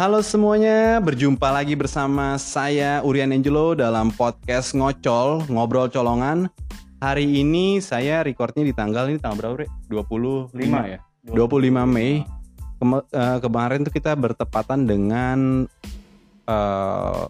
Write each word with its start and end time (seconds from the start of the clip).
Halo 0.00 0.24
semuanya, 0.24 0.96
berjumpa 0.96 1.52
lagi 1.52 1.76
bersama 1.76 2.40
saya 2.40 3.04
Urian 3.04 3.36
Angelo 3.36 3.76
dalam 3.76 4.08
podcast 4.08 4.72
Ngocol, 4.72 5.44
Ngobrol 5.52 5.92
Colongan. 5.92 6.48
Hari 7.04 7.44
ini 7.44 7.84
saya 7.84 8.24
recordnya 8.24 8.64
di 8.64 8.72
tanggal 8.72 9.12
ini 9.12 9.20
tanggal 9.20 9.36
berapa, 9.36 9.54
Bre? 9.60 9.68
25 9.92 10.56
ya? 10.88 10.98
25 11.28 11.84
Mei. 11.84 12.24
Kema- 12.80 13.04
eh, 13.12 13.38
kemarin 13.44 13.84
tuh 13.84 13.92
kita 13.92 14.16
bertepatan 14.16 14.88
dengan 14.88 15.68
eh, 16.48 17.22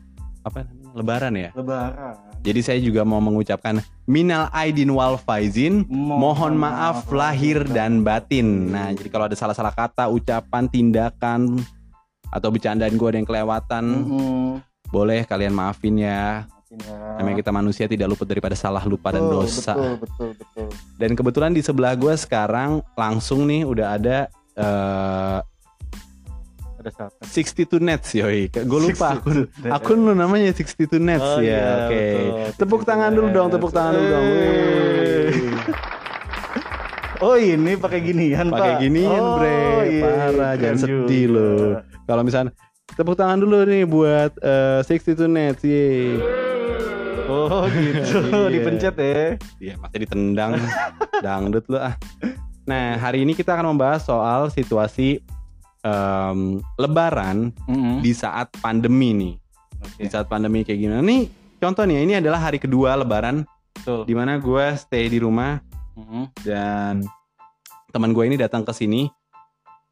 apa 0.47 0.63
namanya? 0.63 0.95
Lebaran 0.95 1.35
ya. 1.35 1.51
Lebaran. 1.59 2.15
Jadi 2.47 2.61
saya 2.63 2.79
juga 2.79 3.03
mau 3.03 3.19
mengucapkan 3.19 3.83
minal 4.07 4.47
aidin 4.55 4.95
wal 4.95 5.19
faizin, 5.19 5.91
mohon 5.91 6.55
maaf 6.55 7.11
lahir 7.11 7.67
dan 7.67 8.07
batin. 8.07 8.71
Nah, 8.71 8.95
jadi 8.95 9.11
kalau 9.11 9.27
ada 9.27 9.35
salah-salah 9.35 9.75
kata, 9.75 10.07
ucapan, 10.07 10.71
tindakan 10.71 11.59
atau 12.31 12.49
bercandaan 12.49 12.95
gue 12.95 13.07
ada 13.07 13.17
yang 13.17 13.27
kelewatan, 13.27 13.85
Mhm. 13.85 14.51
boleh 14.87 15.23
kalian 15.23 15.51
maafin 15.51 15.95
ya. 15.97 16.47
Maafin 16.47 16.79
ya. 16.81 16.97
Namanya 17.17 17.37
kita 17.37 17.51
manusia 17.51 17.85
tidak 17.85 18.07
luput 18.09 18.25
daripada 18.25 18.55
salah 18.55 18.83
lupa 18.83 19.11
dan 19.11 19.23
Betul, 19.23 19.35
dosa. 19.37 19.75
Betul, 19.75 19.95
betul, 19.99 20.31
betul. 20.35 20.69
Dan 20.97 21.11
kebetulan 21.13 21.51
di 21.51 21.61
sebelah 21.61 21.95
gue 21.95 22.15
sekarang 22.15 22.71
langsung 22.95 23.45
nih 23.45 23.63
udah 23.63 23.87
ada 23.93 24.19
eh, 24.53 25.39
Ada 26.77 26.91
siapa? 26.91 27.21
62 27.21 27.77
Nets 27.79 28.09
yoi. 28.15 28.49
Gue 28.49 28.81
lupa 28.83 29.13
akun 29.13 29.45
62 29.53 29.69
akun 29.69 29.99
lu 30.01 30.13
namanya 30.13 30.49
62 30.49 30.97
Nets 30.99 31.21
Oh, 31.21 31.37
ya. 31.37 31.45
iya, 31.45 31.65
Oke. 31.83 31.93
betul. 31.93 32.27
Tepuk 32.57 32.83
tangan 32.85 33.11
dulu 33.11 33.29
dong, 33.29 33.49
tepuk 33.49 33.69
tangan 33.69 33.93
dulu 33.93 34.07
dong. 34.09 34.27
Oh 37.21 37.37
ini 37.37 37.77
pakai 37.77 38.01
ginian 38.01 38.49
Pakai 38.49 38.71
Pak. 38.71 38.81
ginian, 38.81 39.21
oh, 39.21 39.37
bre. 39.37 39.61
iya, 39.85 40.01
Parah, 40.01 40.31
keren 40.33 40.57
jangan 40.57 40.79
sedih 40.81 41.25
juga. 41.29 41.85
Kalau 42.11 42.27
misalnya 42.27 42.51
tepuk 42.91 43.15
tangan 43.15 43.39
dulu 43.39 43.63
nih 43.63 43.87
buat 43.87 44.35
eh, 44.43 44.83
62 44.83 45.31
Nets. 45.31 45.63
Yeay. 45.63 46.19
Oh 47.31 47.63
gitu, 47.71 48.19
Iya. 48.27 48.51
dipencet 48.51 48.95
ya. 48.99 49.39
Iya, 49.63 49.75
masih 49.79 49.99
ditendang 50.03 50.59
dangdut 51.25 51.63
lu 51.71 51.79
ah. 51.79 51.95
Nah, 52.67 52.99
hari 52.99 53.23
ini 53.23 53.33
kita 53.33 53.55
akan 53.55 53.71
membahas 53.71 54.03
soal 54.03 54.51
situasi 54.51 55.23
em, 55.81 56.39
lebaran 56.75 57.55
Mhm. 57.65 58.03
di 58.03 58.11
saat 58.11 58.51
pandemi 58.59 59.15
nih. 59.15 59.35
Oke, 59.79 60.03
Di 60.03 60.09
saat 60.11 60.27
pandemi 60.27 60.61
kayak 60.61 60.77
gimana 60.77 61.01
nih? 61.01 61.31
Contoh 61.57 61.87
nih, 61.87 62.03
ini 62.03 62.15
adalah 62.17 62.43
hari 62.43 62.59
kedua 62.59 62.97
lebaran 62.97 63.47
betul. 63.73 64.03
di 64.05 64.13
mana 64.13 64.37
gue 64.37 64.67
stay 64.75 65.07
di 65.07 65.17
rumah 65.17 65.63
Mhm. 65.95 66.23
dan 66.43 66.95
teman 67.89 68.11
gue 68.11 68.25
ini 68.25 68.35
datang 68.35 68.61
ke 68.61 68.73
sini 68.73 69.07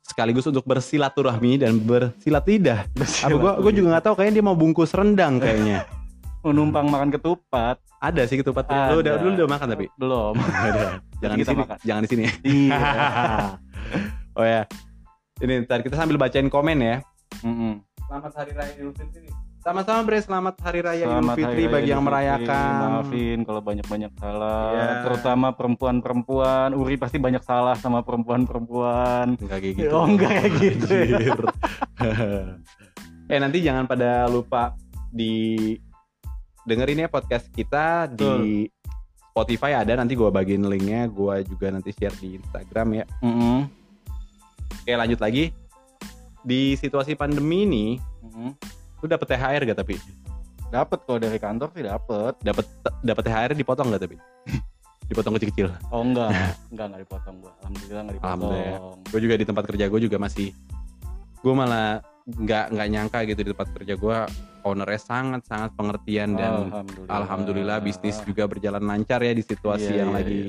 sekaligus 0.09 0.49
untuk 0.49 0.65
bersilaturahmi 0.65 1.61
dan 1.61 1.77
bersilat 1.77 2.45
lidah. 2.49 2.81
Apa 2.97 3.37
gue 3.37 3.53
gue 3.61 3.73
juga 3.79 3.87
nggak 3.97 4.05
tahu 4.09 4.15
kayaknya 4.17 4.35
dia 4.41 4.45
mau 4.45 4.57
bungkus 4.57 4.97
rendang 4.97 5.37
kayaknya. 5.39 5.85
Mau 6.39 6.55
numpang 6.55 6.87
makan 6.87 7.11
ketupat. 7.11 7.83
Ada 7.99 8.23
sih 8.31 8.39
ketupatnya. 8.39 8.95
Lu 8.95 9.03
udah 9.03 9.19
Ada. 9.19 9.25
lu 9.27 9.35
udah 9.35 9.49
makan 9.51 9.67
tapi. 9.75 9.91
Belum. 9.99 10.39
Jangan 11.23 11.35
di 11.35 11.45
sini. 11.45 11.59
makan. 11.59 11.77
Jangan 11.83 12.03
di 12.07 12.09
sini. 12.09 12.23
iya. 12.47 12.79
oh 14.39 14.47
ya. 14.47 14.63
Ini 15.43 15.67
ntar 15.67 15.83
kita 15.83 15.99
sambil 15.99 16.15
bacain 16.15 16.47
komen 16.47 16.79
ya. 16.79 16.97
Mhm. 17.43 17.83
Selamat 18.07 18.33
Hari 18.39 18.53
Raya 18.55 18.73
Idul 18.79 18.95
Fitri. 18.95 19.48
Sama-sama 19.69 20.01
Bre, 20.01 20.17
selamat 20.25 20.55
Hari 20.65 20.81
Raya 20.81 21.05
Idul 21.05 21.13
Selamat 21.13 21.29
Hari 21.29 21.43
Fitri 21.45 21.61
Raya 21.61 21.69
bagi 21.69 21.91
yang 21.93 22.01
Idul 22.01 22.01
Fitri. 22.01 22.09
merayakan. 22.09 22.73
Maafin 22.81 23.39
kalau 23.45 23.61
banyak-banyak 23.61 24.13
salah. 24.17 24.65
Iya. 24.73 24.87
Terutama 25.05 25.49
perempuan-perempuan. 25.53 26.69
Uri 26.73 26.97
pasti 26.97 27.19
banyak 27.21 27.43
salah 27.45 27.77
sama 27.77 28.01
perempuan-perempuan. 28.01 29.37
Enggak 29.37 29.59
kayak 29.61 29.75
gitu. 29.77 29.93
Oh 29.93 30.09
enggak 30.09 30.31
kayak 30.33 30.53
gitu. 30.65 30.89
ya. 31.05 31.19
Eh 33.29 33.37
nanti 33.37 33.61
jangan 33.61 33.85
pada 33.85 34.25
lupa 34.25 34.73
di 35.13 35.77
dengerin 36.65 37.05
ya 37.05 37.09
podcast 37.13 37.53
kita 37.53 38.09
di 38.09 38.65
Spotify 39.29 39.77
ada 39.77 39.93
nanti 39.93 40.17
gua 40.17 40.33
bagiin 40.33 40.65
linknya 40.65 41.05
gua 41.05 41.45
juga 41.45 41.69
nanti 41.69 41.93
share 41.93 42.17
di 42.17 42.41
Instagram 42.41 42.89
ya 42.97 43.05
Mhm. 43.21 43.69
oke 44.81 44.93
lanjut 44.97 45.21
lagi 45.21 45.53
di 46.41 46.73
situasi 46.73 47.13
pandemi 47.13 47.69
ini 47.69 47.87
Mhm. 48.25 48.51
Lu 48.99 49.07
dapet 49.07 49.27
THR 49.29 49.63
gak 49.65 49.79
tapi 49.79 49.97
Dapat 50.69 50.99
kok 51.01 51.17
dari 51.17 51.39
kantor 51.39 51.69
sih 51.73 51.81
dapat. 51.81 52.33
dapat 52.39 52.65
dapat 53.01 53.23
THR 53.25 53.51
dipotong 53.55 53.89
gak 53.89 54.03
tapi 54.03 54.17
dipotong 55.05 55.33
kecil-kecil 55.35 55.73
Oh 55.89 56.05
enggak, 56.05 56.29
enggak 56.71 56.87
enggak 56.87 57.01
dipotong 57.03 57.37
gua. 57.39 57.53
Alhamdulillah 57.59 58.03
enggak 58.03 58.15
dipotong. 58.15 58.29
Alhamdulillah. 58.29 58.81
gue 59.07 59.21
juga 59.23 59.35
di 59.35 59.45
tempat 59.45 59.65
kerja 59.65 59.85
gue 59.87 60.01
juga 60.03 60.17
masih 60.19 60.49
gue 61.39 61.55
malah 61.55 62.05
nggak 62.29 62.65
nggak 62.69 62.89
nyangka 62.91 63.19
gitu 63.25 63.41
di 63.41 63.51
tempat 63.51 63.69
kerja 63.73 63.95
gue 63.95 64.19
ownernya 64.61 65.01
sangat 65.01 65.43
sangat 65.47 65.71
pengertian 65.73 66.35
dan 66.35 66.69
Alhamdulillah. 66.69 67.09
alhamdulillah 67.15 67.79
bisnis 67.81 68.21
juga 68.21 68.45
berjalan 68.45 68.83
lancar 68.83 69.17
ya 69.19 69.33
di 69.33 69.41
situasi 69.41 69.89
Iya, 69.89 70.05
yang 70.05 70.11
iya, 70.11 70.17
lagi 70.21 70.41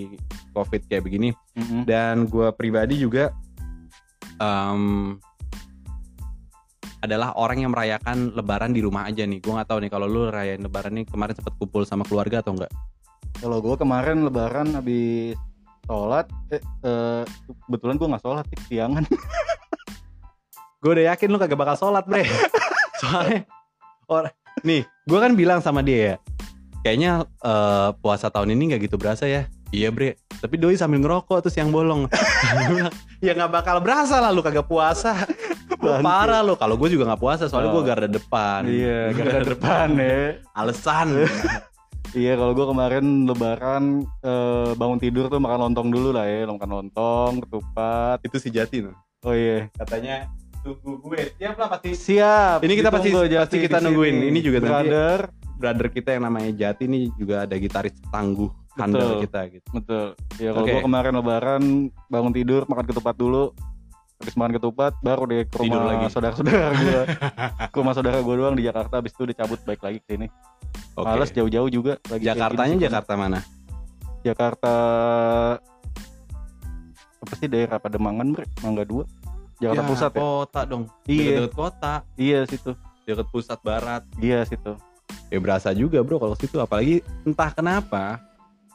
covid 0.52 0.82
kayak 0.84 1.04
begini 1.06 1.30
Mhm. 1.56 1.80
dan 1.86 2.26
gue 2.26 2.52
pribadi 2.52 3.00
juga 3.00 3.32
em, 4.38 5.16
adalah 7.00 7.32
orang 7.40 7.64
yang 7.64 7.72
merayakan 7.72 8.36
lebaran 8.36 8.76
di 8.76 8.84
rumah 8.84 9.08
aja 9.08 9.24
nih. 9.24 9.40
Gue 9.40 9.56
nggak 9.56 9.70
tahu 9.72 9.80
nih 9.84 9.92
kalau 9.92 10.08
lu 10.08 10.28
rayain 10.28 10.60
lebaran 10.60 10.94
nih 11.00 11.06
kemarin 11.08 11.34
sempat 11.36 11.56
kumpul 11.56 11.84
sama 11.88 12.04
keluarga 12.04 12.44
atau 12.44 12.56
enggak 12.56 12.72
Kalau 13.40 13.64
gua 13.64 13.80
kemarin 13.80 14.26
lebaran 14.28 14.76
habis 14.76 15.38
sholat, 15.88 16.28
eh, 16.52 16.60
eh, 16.60 17.24
kebetulan 17.68 17.96
gua 17.96 18.08
nggak 18.16 18.24
sholat 18.26 18.46
sih 18.52 18.60
siangan. 18.68 19.04
gue 20.84 20.92
udah 20.96 21.06
yakin 21.12 21.28
lu 21.32 21.38
kagak 21.40 21.60
bakal 21.60 21.76
sholat 21.80 22.04
bre. 22.04 22.28
Soalnya 23.04 23.48
or 24.12 24.28
nih 24.66 24.84
gue 24.84 25.20
kan 25.22 25.32
bilang 25.40 25.64
sama 25.64 25.80
dia 25.80 26.00
ya 26.04 26.16
kayaknya 26.84 27.28
eh, 27.44 27.90
puasa 28.00 28.28
tahun 28.28 28.56
ini 28.56 28.76
nggak 28.76 28.82
gitu 28.92 28.98
berasa 29.00 29.28
ya. 29.28 29.48
Iya 29.70 29.94
bre. 29.94 30.18
Tapi 30.40 30.56
doi 30.58 30.80
sambil 30.80 31.04
ngerokok 31.04 31.46
terus 31.46 31.56
yang 31.60 31.70
bolong. 31.70 32.10
Ya 33.20 33.36
nggak 33.36 33.52
bakal 33.52 33.84
berasa 33.84 34.24
lah 34.24 34.32
lu 34.32 34.40
kagak 34.40 34.64
puasa 34.64 35.28
Parah 35.80 36.42
lu 36.42 36.54
kalau 36.54 36.76
gue 36.76 36.90
juga 36.90 37.04
nggak 37.06 37.20
puasa 37.20 37.44
soalnya 37.46 37.72
gue 37.72 37.78
Oh. 37.78 37.88
garda 37.88 38.08
depan 38.08 38.62
Iya, 38.64 39.12
gara 39.12 39.42
depan 39.54 39.88
ya. 39.96 40.20
alasan 40.54 41.08
Iya, 42.10 42.34
kalau 42.34 42.52
gua 42.52 42.66
kemarin 42.66 43.06
lebaran 43.24 43.84
eh, 44.20 44.74
bangun 44.74 44.98
tidur 44.98 45.30
tuh 45.30 45.38
makan 45.38 45.70
lontong 45.70 45.88
dulu 45.88 46.10
lah 46.10 46.26
ya, 46.26 46.50
makan 46.50 46.72
lontong, 46.82 47.32
ketupat. 47.40 48.18
itu 48.24 48.38
si 48.40 48.50
Jati 48.50 48.82
tuh 48.82 48.98
Oh 49.22 49.30
iya. 49.32 49.70
katanya 49.76 50.26
tunggu 50.60 50.98
gue 51.06 51.30
siap 51.36 51.54
lah 51.56 51.70
pasti 51.70 51.94
Siap. 51.94 52.60
Ini 52.60 52.74
kita 52.74 52.90
pasti- 52.90 53.14
Jati 53.14 53.38
pasti 53.38 53.58
kita 53.62 53.78
nungguin. 53.80 54.16
sini. 54.16 54.26
Ini 54.28 54.40
juga 54.42 54.58
nanti- 54.58 54.70
brother. 54.90 55.20
brother 55.56 55.88
kita 55.88 56.10
yang 56.12 56.24
namanya 56.26 56.50
Jati 56.52 56.84
ini 56.84 57.14
juga 57.14 57.44
ada 57.44 57.56
gitaris 57.56 57.94
tangguh 58.08 58.50
handal 58.74 59.20
kita 59.20 59.40
gitu 59.52 59.68
Betul. 59.70 60.06
Ya 60.36 60.50
kalau 60.50 60.66
Oke. 60.66 60.72
gua 60.72 60.82
kemarin 60.82 61.14
lebaran 61.14 61.64
bangun 62.08 62.34
tidur 62.34 62.66
makan 62.66 62.86
ketupat 62.86 63.14
dulu. 63.14 63.54
Habis 64.20 64.36
makan 64.36 64.52
ketupat 64.56 64.94
baru 65.00 65.24
deh 65.26 65.44
ke 65.44 65.58
Tidur 65.58 65.80
rumah 65.80 65.96
lagi. 65.96 66.06
saudara-saudara 66.12 66.66
gua. 66.74 67.04
ke 67.72 67.76
rumah 67.76 67.94
saudara 67.94 68.18
gua 68.20 68.36
doang 68.38 68.56
di 68.56 68.64
Jakarta 68.64 69.00
habis 69.00 69.12
itu 69.12 69.24
udah 69.24 69.36
cabut 69.38 69.60
balik 69.64 69.80
lagi 69.80 69.98
ke 70.00 70.08
sini. 70.10 70.28
Oke. 70.94 71.08
Males 71.08 71.32
jauh-jauh 71.32 71.70
juga 71.70 71.94
lagi 72.06 72.24
Jakartanya 72.24 72.76
gini. 72.76 72.86
Jakarta 72.86 73.14
mana 73.16 73.40
Jakarta 74.20 74.74
apa 77.20 77.34
sih 77.36 77.48
daerah 77.48 77.78
Pademangan 77.78 78.28
bre 78.30 78.46
Mangga 78.60 78.84
2 78.84 79.04
Jakarta 79.60 79.82
Ya, 79.82 79.88
Pusat 79.88 80.12
ya 80.12 80.20
kota 80.20 80.62
dong 80.64 80.84
Iya. 81.04 81.36
deket 81.38 81.54
kota 81.54 81.94
iya 82.16 82.40
situ 82.44 82.72
deket 83.04 83.28
pusat 83.28 83.60
barat 83.60 84.04
iya 84.18 84.44
situ 84.44 84.76
ya 85.28 85.38
berasa 85.38 85.72
juga 85.72 86.00
bro 86.00 86.16
kalau 86.16 86.36
situ 86.36 86.56
apalagi 86.58 87.04
entah 87.24 87.52
kenapa 87.52 88.24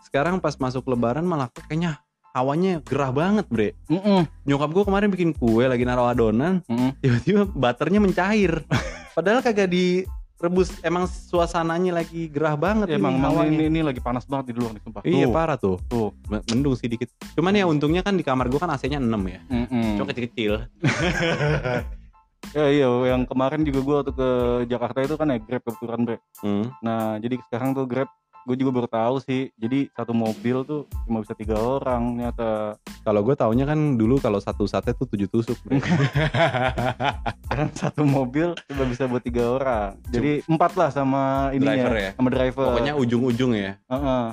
sekarang 0.02 0.37
pas 0.38 0.55
masuk 0.55 0.85
lebaran 0.87 1.25
malah 1.25 1.49
kok 1.49 1.64
kayaknya 1.64 2.00
hawanya 2.34 2.82
gerah 2.82 3.14
banget 3.14 3.46
bre. 3.46 3.78
Mm-mm. 3.86 4.26
nyokap 4.42 4.75
gue 4.75 4.84
kemarin 4.84 5.08
bikin 5.14 5.31
kue 5.31 5.64
lagi 5.70 5.86
naruh 5.86 6.10
adonan. 6.10 6.60
Mm-mm. 6.66 6.98
tiba-tiba 6.98 7.46
butternya 7.46 8.02
mencair. 8.02 8.66
Padahal 9.14 9.38
kagak 9.38 9.70
direbus. 9.70 10.75
Emang 10.82 11.06
suasananya 11.06 12.02
lagi 12.02 12.26
gerah 12.26 12.58
banget 12.58 12.90
Ya, 12.90 12.98
emang 12.98 13.14
ini 13.14 13.22
emang 13.22 13.46
ini, 13.46 13.64
ini 13.70 13.81
lagi 13.86 14.02
panas 14.02 14.26
banget 14.26 14.50
di 14.50 14.54
luar 14.58 14.75
nih 14.75 14.82
sumpah. 14.82 15.02
Iya 15.06 15.26
Tuh. 15.31 15.32
parah 15.32 15.56
tuh. 15.56 15.76
Tuh. 15.86 16.10
Mendung 16.50 16.75
sih 16.75 16.90
dikit. 16.90 17.06
Cuman 17.38 17.54
ya 17.54 17.70
untungnya 17.70 18.02
kan 18.02 18.19
di 18.19 18.26
kamar 18.26 18.50
gue 18.50 18.58
kan 18.58 18.69
AC-nya 18.75 18.98
6 18.98 19.14
ya. 19.31 19.40
Mm-mm. 19.48 20.02
cuma 20.02 20.06
kecil-kecil. 20.10 20.52
Ya 22.52 22.69
iya 22.70 22.86
yang 23.08 23.25
kemarin 23.25 23.64
juga 23.64 23.81
gua 23.82 23.96
waktu 24.04 24.12
ke 24.14 24.28
Jakarta 24.69 25.00
itu 25.00 25.16
kan 25.16 25.26
naik 25.32 25.48
Grab 25.48 25.64
kebetulan 25.64 26.00
bre. 26.04 26.16
Hmm. 26.44 26.69
nah 26.84 27.16
jadi 27.16 27.40
sekarang 27.48 27.72
tuh 27.72 27.88
Grab 27.88 28.06
gue 28.44 28.56
juga 28.61 28.70
baru 28.76 28.88
tahu 28.88 29.17
sih 29.25 29.49
jadi 29.56 29.88
satu 29.93 30.12
mobil 30.12 30.64
tuh 30.69 30.85
cuma 31.08 31.25
bisa 31.25 31.32
tiga 31.32 31.56
orang 31.56 32.17
ternyata 32.17 32.76
kalau 33.05 33.20
gue 33.25 33.35
taunya 33.37 33.64
kan 33.64 33.96
dulu 33.96 34.20
kalau 34.20 34.41
satu 34.41 34.69
sate 34.69 34.93
tuh 34.93 35.08
tujuh 35.08 35.29
tusuk 35.29 35.56
sekarang 35.64 37.70
satu 37.81 38.05
mobil 38.05 38.52
cuma 38.69 38.85
bisa 38.85 39.08
buat 39.08 39.25
tiga 39.25 39.56
orang 39.56 39.96
jadi 40.12 40.44
empat 40.44 40.73
lah 40.76 40.91
sama 40.93 41.50
ininya 41.56 41.88
Driver 41.88 41.96
ya? 41.96 42.11
sama 42.17 42.31
driver 42.31 42.64
pokoknya 42.73 42.93
ujung-ujung 42.96 43.52
ya 43.56 43.73
Heeh. 43.91 44.26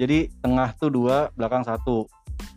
Jadi 0.00 0.30
tengah 0.40 0.72
tuh 0.78 0.90
dua, 0.90 1.28
belakang 1.36 1.62
satu. 1.62 2.08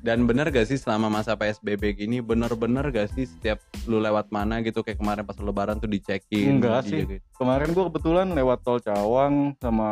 Dan 0.01 0.29
bener 0.29 0.49
gak 0.53 0.69
sih 0.69 0.77
selama 0.77 1.09
masa 1.09 1.33
PSBB 1.33 1.97
gini 1.97 2.21
bener-bener 2.21 2.85
gak 2.93 3.09
sih 3.13 3.25
setiap 3.25 3.61
lu 3.89 4.01
lewat 4.01 4.29
mana 4.29 4.61
gitu 4.61 4.81
kayak 4.81 5.01
kemarin 5.01 5.25
pas 5.25 5.37
lebaran 5.37 5.77
tuh 5.81 5.89
dicekin? 5.89 6.61
Enggak 6.61 6.89
sih. 6.89 7.05
Kemarin 7.37 7.73
gue 7.73 7.83
kebetulan 7.89 8.27
lewat 8.33 8.65
tol 8.65 8.81
Cawang 8.81 9.57
sama 9.61 9.89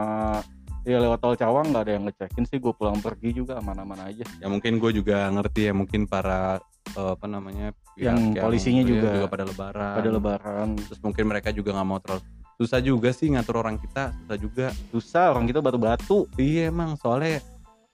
ya 0.83 0.99
lewat 0.99 1.19
tol 1.23 1.35
Cawang 1.35 1.71
nggak 1.71 1.83
ada 1.87 1.91
yang 1.95 2.03
ngecekin 2.07 2.43
sih. 2.47 2.57
Gue 2.59 2.75
pulang 2.75 2.99
pergi 2.99 3.31
juga 3.35 3.59
aman-aman 3.59 4.11
aja. 4.11 4.23
Ya 4.39 4.47
mungkin 4.51 4.77
gue 4.79 4.91
juga 4.93 5.27
ngerti 5.31 5.71
ya 5.71 5.73
mungkin 5.75 6.05
para 6.07 6.59
eh, 6.93 7.11
apa 7.15 7.25
namanya 7.27 7.71
Yang 7.95 8.41
polisinya 8.41 8.81
iya, 8.83 8.89
juga. 8.89 9.07
pada 9.29 9.45
lebaran. 9.45 9.95
Pada 10.01 10.09
lebaran 10.09 10.67
Terus 10.75 10.99
mungkin 11.05 11.23
mereka 11.29 11.49
juga 11.53 11.71
nggak 11.77 11.87
mau 11.87 11.99
terlalu 12.01 12.23
susah 12.53 12.79
juga 12.79 13.09
sih 13.09 13.33
ngatur 13.33 13.65
orang 13.65 13.81
kita 13.81 14.13
susah 14.13 14.37
juga. 14.37 14.67
susah 14.93 15.23
orang 15.33 15.49
kita 15.49 15.59
batu-batu. 15.59 16.29
Iya 16.37 16.69
emang 16.69 16.93
soalnya 17.01 17.41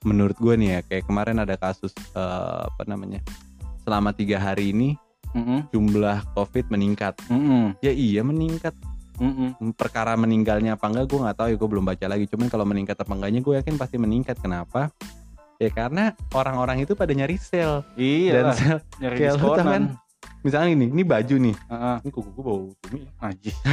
menurut 0.03 0.35
gue 0.39 0.55
nih 0.55 0.69
ya 0.69 0.79
kayak 0.83 1.03
kemarin 1.07 1.37
ada 1.43 1.55
kasus 1.59 1.91
eh, 2.15 2.61
apa 2.67 2.83
namanya 2.87 3.19
selama 3.83 4.11
tiga 4.15 4.39
hari 4.39 4.71
ini 4.75 4.89
Mm-mm. 5.35 5.69
jumlah 5.69 6.25
COVID 6.33 6.73
meningkat. 6.73 7.13
Mm-mm. 7.29 7.77
Ya 7.85 7.93
iya 7.93 8.21
meningkat. 8.25 8.73
Mm-mm. 9.19 9.75
Perkara 9.75 10.15
meninggalnya 10.15 10.79
apa 10.79 10.87
enggak 10.87 11.05
gue 11.11 11.19
nggak 11.19 11.37
tahu 11.37 11.47
ya 11.51 11.55
gue 11.59 11.69
belum 11.69 11.85
baca 11.85 12.05
lagi. 12.07 12.25
Cuman 12.31 12.47
kalau 12.47 12.65
meningkat 12.65 12.95
apa 12.95 13.11
enggaknya 13.11 13.39
gue 13.43 13.53
yakin 13.59 13.75
pasti 13.75 13.99
meningkat. 13.99 14.39
Kenapa? 14.39 14.89
Ya 15.59 15.67
karena 15.69 16.15
orang-orang 16.31 16.87
itu 16.87 16.95
pada 16.95 17.11
nyari 17.11 17.35
sel 17.35 17.83
Iya 17.99 18.31
dan 18.31 18.45
sel 18.55 18.77
nyari 19.03 19.15
diskonan. 19.27 19.67
kan? 19.67 19.83
misalnya 20.39 20.71
ini 20.71 20.85
ini 20.87 21.03
baju 21.03 21.35
nih. 21.35 21.55
Heeh. 21.67 21.95
Ini 22.07 22.09
kuku 22.15 22.29
gue 22.31 22.43
bau 22.47 22.63
cumi. 22.87 23.03
Najis. 23.19 23.55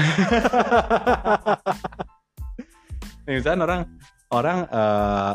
Nih, 3.26 3.42
misalnya 3.42 3.62
orang 3.66 3.80
orang 4.30 4.58
eh, 4.70 5.32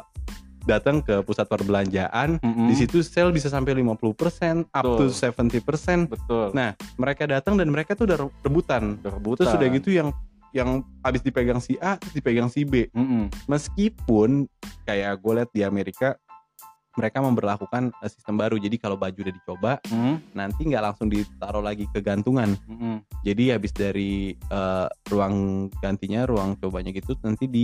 datang 0.64 1.02
ke 1.02 1.22
pusat 1.22 1.46
perbelanjaan 1.46 2.38
Mm-mm. 2.38 2.68
di 2.70 2.76
situ 2.78 3.02
sel 3.02 3.34
bisa 3.34 3.50
sampai 3.50 3.74
50% 3.74 4.70
up 4.70 4.84
to 4.86 5.10
Betul. 5.10 5.10
70%. 5.10 6.06
betul. 6.08 6.48
Nah, 6.54 6.74
mereka 6.96 7.26
datang 7.26 7.58
dan 7.58 7.70
mereka 7.70 7.98
tuh 7.98 8.06
udah 8.06 8.18
rebutan. 8.42 9.02
Udah 9.02 9.14
rebutan. 9.14 9.38
Terus 9.42 9.54
udah 9.58 9.68
gitu 9.74 9.90
yang 9.90 10.10
yang 10.52 10.84
habis 11.00 11.24
dipegang 11.24 11.64
si 11.64 11.80
A, 11.80 11.96
terus 11.96 12.12
dipegang 12.12 12.52
si 12.52 12.68
B. 12.68 12.92
Mm-mm. 12.92 13.32
Meskipun 13.48 14.46
kayak 14.84 15.16
gue 15.18 15.34
lihat 15.40 15.50
di 15.52 15.64
Amerika 15.64 16.20
mereka 16.92 17.24
memperlakukan 17.24 17.96
eh, 18.04 18.12
sistem 18.12 18.36
baru. 18.36 18.60
Jadi 18.60 18.76
kalau 18.76 19.00
baju 19.00 19.16
udah 19.16 19.32
dicoba, 19.32 19.72
Mm. 19.88 20.36
nanti 20.36 20.68
nggak 20.68 20.84
langsung 20.84 21.08
ditaruh 21.08 21.64
lagi 21.64 21.88
ke 21.88 22.04
gantungan. 22.04 22.52
Mm-mm. 22.68 23.00
Jadi 23.24 23.56
habis 23.56 23.72
dari 23.72 24.36
eh, 24.36 24.88
ruang 25.08 25.68
gantinya, 25.80 26.28
ruang 26.28 26.60
cobanya 26.60 26.92
gitu, 26.92 27.16
nanti 27.24 27.48
di 27.48 27.64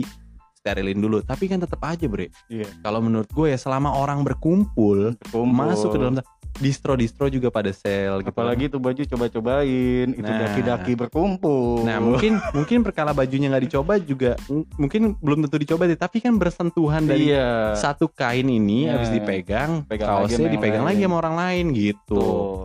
sterilin 0.68 1.00
dulu. 1.00 1.24
Tapi 1.24 1.48
kan 1.48 1.58
tetap 1.58 1.80
aja, 1.82 2.04
Bre. 2.06 2.28
Iya. 2.48 2.68
Kalau 2.84 3.00
menurut 3.00 3.32
gue 3.32 3.48
ya 3.48 3.56
selama 3.56 3.96
orang 3.96 4.22
berkumpul, 4.22 5.16
Berkumpul. 5.16 5.48
masuk 5.48 5.96
ke 5.96 5.98
dalam 5.98 6.20
distro-distro 6.58 7.30
juga 7.30 7.48
pada 7.48 7.70
sel 7.70 8.20
gitu. 8.20 8.34
Apalagi 8.34 8.66
tuh 8.68 8.82
baju 8.82 8.98
coba-cobain, 8.98 10.10
itu 10.10 10.26
Nah. 10.26 10.42
daki-daki 10.44 10.98
berkumpul. 10.98 11.86
Nah 11.86 12.02
mungkin 12.02 12.42
mungkin 12.52 12.82
perkala 12.82 13.14
bajunya 13.14 13.48
nggak 13.48 13.64
dicoba 13.64 14.02
juga 14.02 14.34
mungkin 14.76 15.14
belum 15.18 15.46
tentu 15.46 15.62
dicoba 15.62 15.86
deh 15.86 15.94
tapi 15.96 16.18
kan 16.18 16.34
bersentuhan 16.36 17.06
dari 17.06 17.30
iya. 17.30 17.78
satu 17.78 18.10
kain 18.10 18.50
ini 18.50 18.90
Iya. 18.90 18.92
habis 18.92 19.10
dipegang 19.14 19.86
Pegang 19.86 20.26
lagi 20.26 20.34
kaosnya 20.34 20.44
yang 20.44 20.56
dipegang 20.58 20.82
lain. 20.84 20.90
lagi 20.90 21.02
sama 21.06 21.16
orang 21.22 21.36
lain 21.38 21.66
gitu. 21.72 22.18
Tuh. 22.18 22.58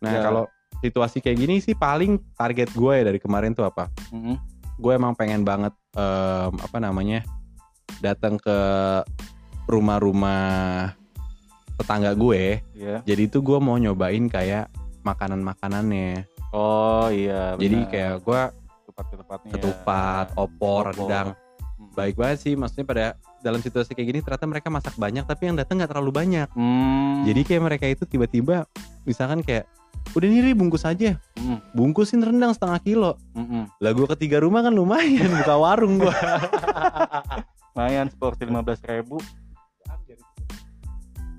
Nah 0.00 0.10
Ya. 0.10 0.20
kalau 0.24 0.42
situasi 0.80 1.20
kayak 1.20 1.36
gini 1.38 1.60
sih 1.60 1.76
paling 1.76 2.16
target 2.32 2.72
gue 2.72 2.92
ya 2.96 3.04
dari 3.04 3.20
kemarin 3.20 3.52
tuh 3.52 3.62
apa? 3.62 3.92
Mm-mm. 4.08 4.40
Gue 4.80 4.96
emang 4.96 5.12
pengen 5.12 5.44
banget 5.44 5.76
em, 5.92 6.52
apa 6.56 6.78
namanya 6.78 7.20
datang 8.00 8.36
ke 8.36 8.58
rumah-rumah 9.66 10.92
tetangga 11.78 12.12
gue. 12.12 12.60
Iya. 12.74 13.00
Jadi 13.02 13.22
itu 13.26 13.38
gue 13.40 13.58
mau 13.58 13.76
nyobain 13.76 14.26
kayak 14.26 14.68
makanan-makanannya. 15.02 16.26
Oh 16.52 17.08
iya. 17.08 17.56
Jadi 17.56 17.78
benar. 17.78 17.90
kayak 17.90 18.14
gue 18.22 18.40
ketupat-ketupatnya. 18.82 19.52
ketupat, 19.56 20.26
opor, 20.36 20.82
Opor. 20.82 20.82
rendang. 20.92 21.28
Hmm. 21.32 21.90
baik 21.92 22.14
banget 22.14 22.38
sih 22.40 22.54
maksudnya 22.54 22.86
pada 22.86 23.04
dalam 23.42 23.58
situasi 23.58 23.92
kayak 23.92 24.06
gini 24.06 24.20
ternyata 24.22 24.46
mereka 24.46 24.70
masak 24.70 24.94
banyak 24.94 25.26
tapi 25.26 25.50
yang 25.50 25.58
datang 25.58 25.76
nggak 25.76 25.90
terlalu 25.90 26.14
banyak 26.14 26.46
Hmm. 26.54 27.26
jadi 27.26 27.40
kayak 27.42 27.62
mereka 27.62 27.84
itu 27.90 28.06
tiba-tiba 28.06 28.64
misalkan 29.02 29.42
kayak 29.42 29.66
udah 30.12 30.28
nih 30.28 30.40
Ri, 30.50 30.52
bungkus 30.52 30.84
aja 30.84 31.16
Mm, 31.42 31.58
bungkusin 31.74 32.22
rendang 32.22 32.54
setengah 32.54 32.78
kilo 32.86 33.10
mm, 33.34 33.42
mm. 33.42 33.64
lah 33.82 33.90
gua 33.90 34.14
ketiga 34.14 34.38
rumah 34.38 34.62
kan 34.62 34.70
lumayan 34.70 35.26
buka 35.42 35.58
warung 35.58 35.98
gua 35.98 36.14
Lumayan 37.72 38.12
seporsi 38.12 38.44
lima 38.44 38.60
belas 38.60 38.84
ribu. 38.84 39.16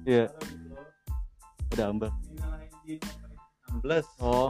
Iya. 0.01 0.33
Udah 1.69 1.85
ambil. 1.93 2.09
plus 3.85 4.05
Oh. 4.17 4.49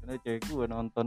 Karena 0.00 0.16
cewek 0.24 0.40
gue 0.48 0.66
nonton. 0.66 1.06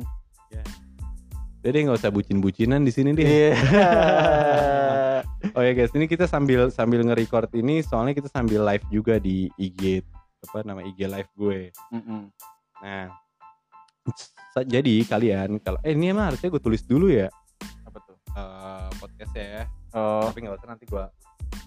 jadi 1.65 1.89
nggak 1.89 1.97
usah 1.97 2.13
bucin-bucinan 2.13 2.85
di 2.85 2.93
sini 2.93 3.17
deh 3.17 3.25
Iya. 3.25 3.57
oh 5.57 5.61
ya 5.65 5.73
guys 5.73 5.89
ini 5.97 6.05
kita 6.05 6.29
sambil 6.29 6.69
sambil 6.69 7.01
nge-record 7.01 7.49
ini 7.57 7.81
soalnya 7.81 8.13
kita 8.13 8.29
sambil 8.29 8.61
live 8.61 8.85
juga 8.93 9.17
di 9.17 9.49
IG 9.57 10.05
apa 10.45 10.61
nama 10.61 10.81
IG 10.81 10.99
live 11.03 11.31
gue 11.33 11.59
Mm-mm. 11.91 12.29
nah 12.77 13.09
sa- 14.51 14.63
jadi 14.63 15.01
kalian 15.03 15.57
kalau 15.59 15.81
eh 15.81 15.91
ini 15.91 16.09
emang 16.09 16.29
harusnya 16.29 16.47
gue 16.47 16.61
tulis 16.61 16.81
dulu 16.81 17.09
ya 17.09 17.27
Apa 17.83 17.97
tuh? 17.99 18.15
eh 18.31 18.89
podcastnya 18.95 19.45
ya 19.51 19.63
Oh, 19.91 20.27
tapi 20.27 20.43
nggak 20.43 20.55
usah 20.55 20.69
nanti 20.69 20.83
gua 20.85 21.07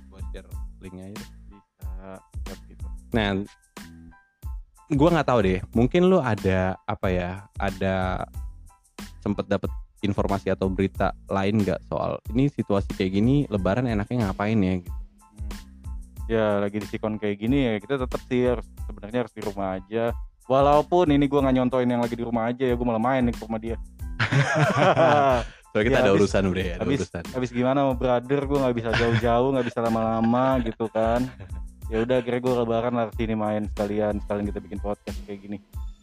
gua 0.06 0.20
share 0.28 0.44
linknya 0.78 1.08
aja 1.08 1.16
deh. 1.16 1.28
bisa. 1.48 1.88
Siap 2.44 2.58
gitu. 2.66 2.84
nah 3.08 3.28
gua 4.90 5.08
nggak 5.10 5.26
tahu 5.26 5.40
deh 5.42 5.60
mungkin 5.70 6.02
lu 6.04 6.18
ada 6.18 6.76
apa 6.84 7.08
ya 7.08 7.30
ada 7.56 8.24
sempet 9.18 9.44
dapet 9.44 9.72
informasi 9.98 10.48
atau 10.48 10.68
berita 10.68 11.10
lain 11.26 11.58
nggak 11.58 11.80
soal 11.84 12.20
ini 12.28 12.46
situasi 12.48 12.92
kayak 12.94 13.12
gini 13.14 13.34
lebaran 13.46 13.84
enaknya 13.84 14.28
ngapain 14.28 14.54
ya 14.56 14.74
gitu. 14.76 14.92
Hmm. 14.92 15.48
Ya 16.28 16.60
lagi 16.60 16.76
di 16.76 16.86
sikon 16.86 17.16
kayak 17.16 17.36
gini 17.38 17.58
ya 17.64 17.72
kita 17.78 17.96
tetap 17.98 18.20
sih 18.22 18.44
harus 18.46 18.68
sebenarnya 18.84 19.18
harus 19.24 19.32
di 19.32 19.40
rumah 19.40 19.68
aja. 19.74 20.12
Walaupun 20.44 21.08
ini 21.08 21.24
gue 21.24 21.36
nggak 21.36 21.56
nyontoin 21.56 21.84
yang 21.84 22.00
lagi 22.00 22.12
di 22.12 22.22
rumah 22.22 22.48
aja 22.48 22.62
ya 22.62 22.72
gue 22.72 22.84
malah 22.84 23.00
main 23.00 23.24
nih 23.24 23.32
ke 23.32 23.42
rumah 23.42 23.56
dia. 23.58 23.76
soalnya 25.68 25.84
kita 25.84 25.94
Ya, 25.94 26.00
ada 26.00 26.10
habis- 26.10 26.20
urusan 26.24 26.42
udah 26.48 26.64
ya 26.64 26.74
ada 26.74 26.82
habis 26.82 26.98
urusan 27.02 27.22
habis 27.30 27.50
gimana 27.50 27.78
sama 27.82 27.94
brother 27.94 28.40
gue 28.42 28.58
nggak 28.58 28.74
bisa 28.74 28.90
jauh-jauh 28.94 29.48
nggak 29.52 29.66
bisa 29.68 29.78
lama-lama 29.80 30.46
gitu 30.66 30.86
kan. 30.88 31.20
Ya 31.88 32.04
udah 32.04 32.20
akhirnya 32.20 32.40
gue 32.42 32.54
lebaran 32.54 32.92
lah 32.94 33.06
sini 33.14 33.32
main 33.32 33.62
sekalian 33.66 34.20
sekalian 34.20 34.44
kita 34.46 34.60
bikin 34.60 34.78
podcast 34.78 35.16
kayak 35.24 35.40
gini. 35.40 35.58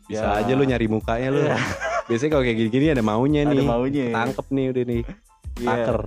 bisa 0.05 0.21
Ya. 0.21 0.37
aja 0.37 0.53
lu 0.53 0.61
nyari 0.61 0.85
mukanya 0.85 1.29
lu 1.29 1.41
biasanya 2.07 2.29
kalau 2.31 2.43
kayak 2.45 2.57
gini-gini 2.59 2.93
ada 2.93 3.01
maunya 3.01 3.41
Ada 3.41 3.51
nih 3.51 3.65
maunya. 3.65 4.05
tangkep 4.13 4.47
nih 4.49 4.65
udah 4.69 4.83
nih 4.85 5.01
Iya. 5.55 5.65
taker 5.67 5.97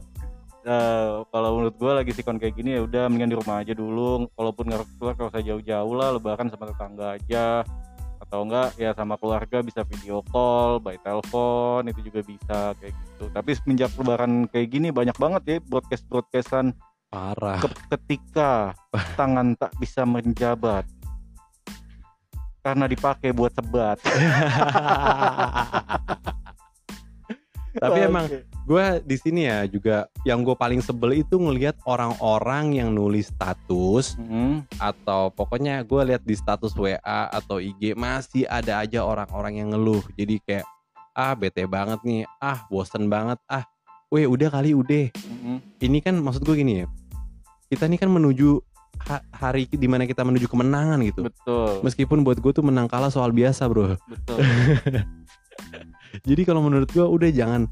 Eh, 0.69 1.25
kalau 1.33 1.51
menurut 1.57 1.81
gue 1.81 1.93
lagi 1.97 2.13
sikon 2.13 2.37
kayak 2.37 2.53
gini 2.53 2.77
ya 2.77 2.85
udah 2.85 3.09
mendingan 3.09 3.33
di 3.33 3.39
rumah 3.41 3.65
aja 3.65 3.73
dulu. 3.73 4.29
Walaupun 4.37 4.69
nggak 4.69 4.85
keluar 5.01 5.17
kalau 5.17 5.33
usah 5.33 5.41
jauh-jauh 5.41 5.95
lah 5.97 6.13
lebaran 6.13 6.53
sama 6.53 6.69
tetangga 6.69 7.17
aja. 7.17 7.65
Atau 8.21 8.45
enggak 8.45 8.77
ya 8.77 8.93
sama 8.93 9.17
keluarga 9.17 9.65
bisa 9.65 9.81
video 9.89 10.21
call 10.29 10.77
by 10.85 11.01
telepon 11.01 11.89
itu 11.89 12.05
juga 12.05 12.21
bisa 12.21 12.59
kayak 12.77 12.93
gitu. 12.93 13.25
Tapi 13.33 13.51
semenjak 13.57 13.97
lebaran 13.97 14.45
kayak 14.53 14.69
gini 14.69 14.93
banyak 14.93 15.17
banget 15.17 15.43
ya 15.49 15.57
broadcast 15.65 16.05
broadcastan 16.05 16.77
parah. 17.09 17.65
ke- 17.65 17.89
ketika 17.97 18.77
tangan 19.17 19.57
tak 19.57 19.73
bisa 19.81 20.05
menjabat. 20.05 20.85
Karena 22.61 22.85
dipakai 22.85 23.33
buat 23.33 23.57
sebat 23.57 23.97
tapi 27.79 27.99
emang 28.05 28.27
gue 28.67 28.87
di 29.07 29.17
sini 29.17 29.47
ya 29.49 29.65
juga 29.65 30.11
yang 30.27 30.45
gue 30.45 30.53
paling 30.53 30.83
sebel 30.83 31.23
itu 31.23 31.39
ngelihat 31.39 31.79
orang-orang 31.87 32.77
yang 32.77 32.91
nulis 32.93 33.31
status 33.33 34.19
Mm, 34.19 34.67
atau 34.83 35.31
pokoknya 35.33 35.83
gue 35.87 36.03
lihat 36.13 36.23
di 36.27 36.35
status 36.35 36.75
WA 36.75 36.99
atau 37.31 37.63
IG 37.63 37.95
masih 37.95 38.45
ada 38.51 38.83
aja 38.83 39.03
orang-orang 39.07 39.63
yang 39.63 39.69
ngeluh. 39.73 40.03
Jadi 40.19 40.43
kayak 40.45 40.67
ah 41.15 41.35
bete 41.35 41.65
banget 41.65 41.99
nih. 42.05 42.23
Ah 42.39 42.67
bosen 42.69 43.07
banget. 43.07 43.39
Ah 43.49 43.65
weh 44.13 44.27
udah 44.27 44.49
kali 44.53 44.75
udah. 44.75 45.09
Mm, 45.15 45.59
ini 45.83 45.99
kan 46.03 46.15
maksud 46.19 46.43
gue 46.45 46.57
gini 46.59 46.85
ya 46.85 46.87
kita 47.69 47.85
ini 47.85 48.01
kan 48.01 48.09
menuju 48.09 48.65
ha- 49.05 49.25
hari 49.29 49.69
di 49.69 49.85
mana 49.85 50.09
kita 50.09 50.25
menuju 50.25 50.49
kemenangan 50.49 51.05
gitu. 51.05 51.29
Betul. 51.29 51.85
Meskipun 51.85 52.25
buat 52.25 52.41
gue 52.41 52.53
tuh 52.53 52.65
menang 52.65 52.89
kalah 52.89 53.13
soal 53.13 53.29
biasa 53.31 53.69
bro. 53.69 53.95
Betul 54.09 54.41
Jadi 56.25 56.43
kalau 56.45 56.65
menurut 56.65 56.89
gua 56.91 57.07
udah 57.07 57.31
jangan 57.31 57.69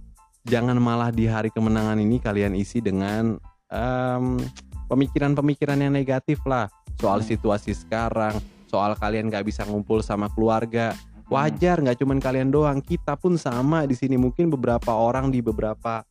jangan 0.47 0.79
malah 0.79 1.11
di 1.11 1.27
hari 1.27 1.51
kemenangan 1.51 1.99
ini 1.99 2.23
kalian 2.23 2.55
isi 2.55 2.79
dengan 2.79 3.35
em, 3.67 4.39
pemikiran-pemikiran 4.87 5.79
yang 5.81 5.93
negatif 5.93 6.39
lah 6.47 6.71
soal 6.97 7.21
Hmm. 7.21 7.29
situasi 7.29 7.75
sekarang, 7.75 8.39
soal 8.71 8.95
kalian 8.95 9.27
nggak 9.29 9.45
bisa 9.45 9.67
ngumpul 9.67 10.01
sama 10.01 10.31
keluarga. 10.31 10.95
Mm, 10.95 11.29
Wajar 11.29 11.77
nggak 11.83 11.99
cuman 11.99 12.23
kalian 12.23 12.55
doang, 12.55 12.79
kita 12.79 13.19
pun 13.19 13.35
sama 13.35 13.83
di 13.85 13.99
sini 13.99 14.15
mungkin 14.15 14.47
beberapa 14.47 14.95
orang 14.95 15.35
di 15.35 15.43
beberapa 15.43 16.07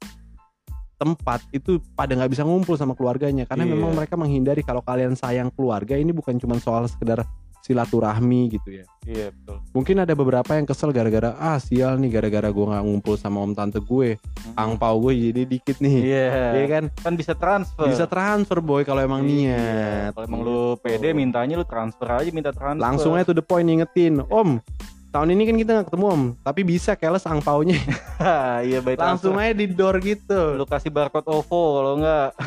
tempat 0.96 1.44
itu 1.51 1.79
pada 1.91 2.15
nggak 2.15 2.32
bisa 2.32 2.44
ngumpul 2.48 2.79
sama 2.79 2.96
keluarganya 2.96 3.44
karena 3.44 3.67
Iya. 3.67 3.72
memang 3.75 3.91
mereka 3.96 4.15
menghindari 4.15 4.63
kalau 4.63 4.79
kalian 4.79 5.12
sayang 5.15 5.51
keluarga 5.51 6.00
ini 6.00 6.15
bukan 6.15 6.39
cuma 6.39 6.55
soal 6.60 6.88
sekedar 6.88 7.24
silaturahmi 7.65 8.53
gitu 8.53 8.69
ya. 8.77 8.86
Iya 9.01 9.34
betul. 9.34 9.57
Mungkin 9.74 9.98
ada 10.00 10.13
beberapa 10.13 10.53
yang 10.53 10.65
kesel 10.65 10.89
gara-gara 10.89 11.34
ah 11.36 11.57
sial 11.57 11.98
nih 11.98 12.13
gara-gara 12.13 12.45
gue 12.48 12.65
nggak 12.65 12.84
ngumpul 12.86 13.17
sama 13.17 13.41
om 13.41 13.51
tante 13.51 13.81
gue. 13.81 14.22
Angpau 14.53 15.01
gue 15.01 15.13
jadi 15.29 15.41
dikit 15.43 15.81
nih. 15.81 15.98
Iya. 16.05 16.27
Iya 16.53 16.65
kan? 16.69 16.84
Kan 17.01 17.13
bisa 17.17 17.34
transfer. 17.34 17.89
Bisa 17.89 18.05
transfer 18.05 18.62
boy 18.62 18.81
kalau 18.81 19.01
emang 19.01 19.25
Iya. 19.25 19.57
niat. 19.57 20.12
kalau 20.13 20.25
emang 20.25 20.41
lu 20.41 20.53
Gitu. 20.77 20.81
pede 20.86 21.10
mintanya 21.12 21.57
lu 21.57 21.65
transfer 21.65 22.05
aja 22.07 22.29
minta 22.29 22.53
transfer. 22.53 22.86
Langsung 22.86 23.17
aja 23.17 23.25
to 23.25 23.34
the 23.34 23.41
point 23.41 23.65
ingetin 23.65 24.22
om 24.29 24.62
tahun 25.10 25.31
ini 25.31 25.43
kan 25.48 25.55
kita 25.55 25.72
nggak 25.74 25.88
ketemu 25.89 26.05
om. 26.05 26.24
Tapi 26.39 26.62
bisa 26.62 26.91
keles 26.93 27.25
angpaunya 27.25 27.79
iya 28.67 28.79
baik 28.79 29.00
langsung 29.00 29.34
aja 29.36 29.53
di 29.53 29.65
door 29.69 29.98
gitu. 29.98 30.53
Lu 30.53 30.65
kasih 30.65 30.93
barcode 30.93 31.25
OVO 31.25 31.62
kalau 31.74 31.93
enggak 31.98 32.29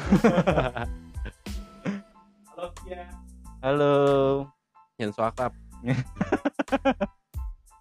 halo 3.58 3.94
yang 4.98 5.14
so 5.14 5.22
akrab 5.22 5.54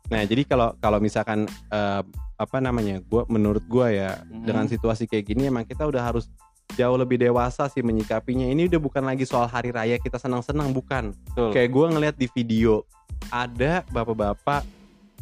nah 0.08 0.22
jadi 0.24 0.48
kalau 0.48 0.72
kalau 0.80 1.02
misalkan 1.02 1.44
eh, 1.68 2.02
apa 2.38 2.58
namanya 2.62 3.02
gua 3.04 3.26
menurut 3.28 3.66
gua 3.66 3.90
ya 3.90 4.22
Mhm. 4.24 4.46
dengan 4.46 4.66
situasi 4.70 5.04
kayak 5.04 5.26
gini 5.28 5.50
emang 5.50 5.66
kita 5.66 5.84
udah 5.84 6.00
harus 6.00 6.30
jauh 6.78 6.96
lebih 6.96 7.18
dewasa 7.18 7.68
sih 7.68 7.82
menyikapinya 7.82 8.46
ini 8.46 8.70
udah 8.70 8.80
bukan 8.80 9.04
lagi 9.04 9.26
soal 9.26 9.50
hari 9.50 9.74
raya 9.74 9.98
kita 9.98 10.16
senang-senang 10.16 10.72
bukan 10.72 11.12
Betul. 11.34 11.52
kayak 11.52 11.70
gua 11.74 11.86
ngeliat 11.92 12.16
di 12.16 12.30
video 12.30 12.86
ada 13.34 13.82
bapak-bapak 13.90 14.64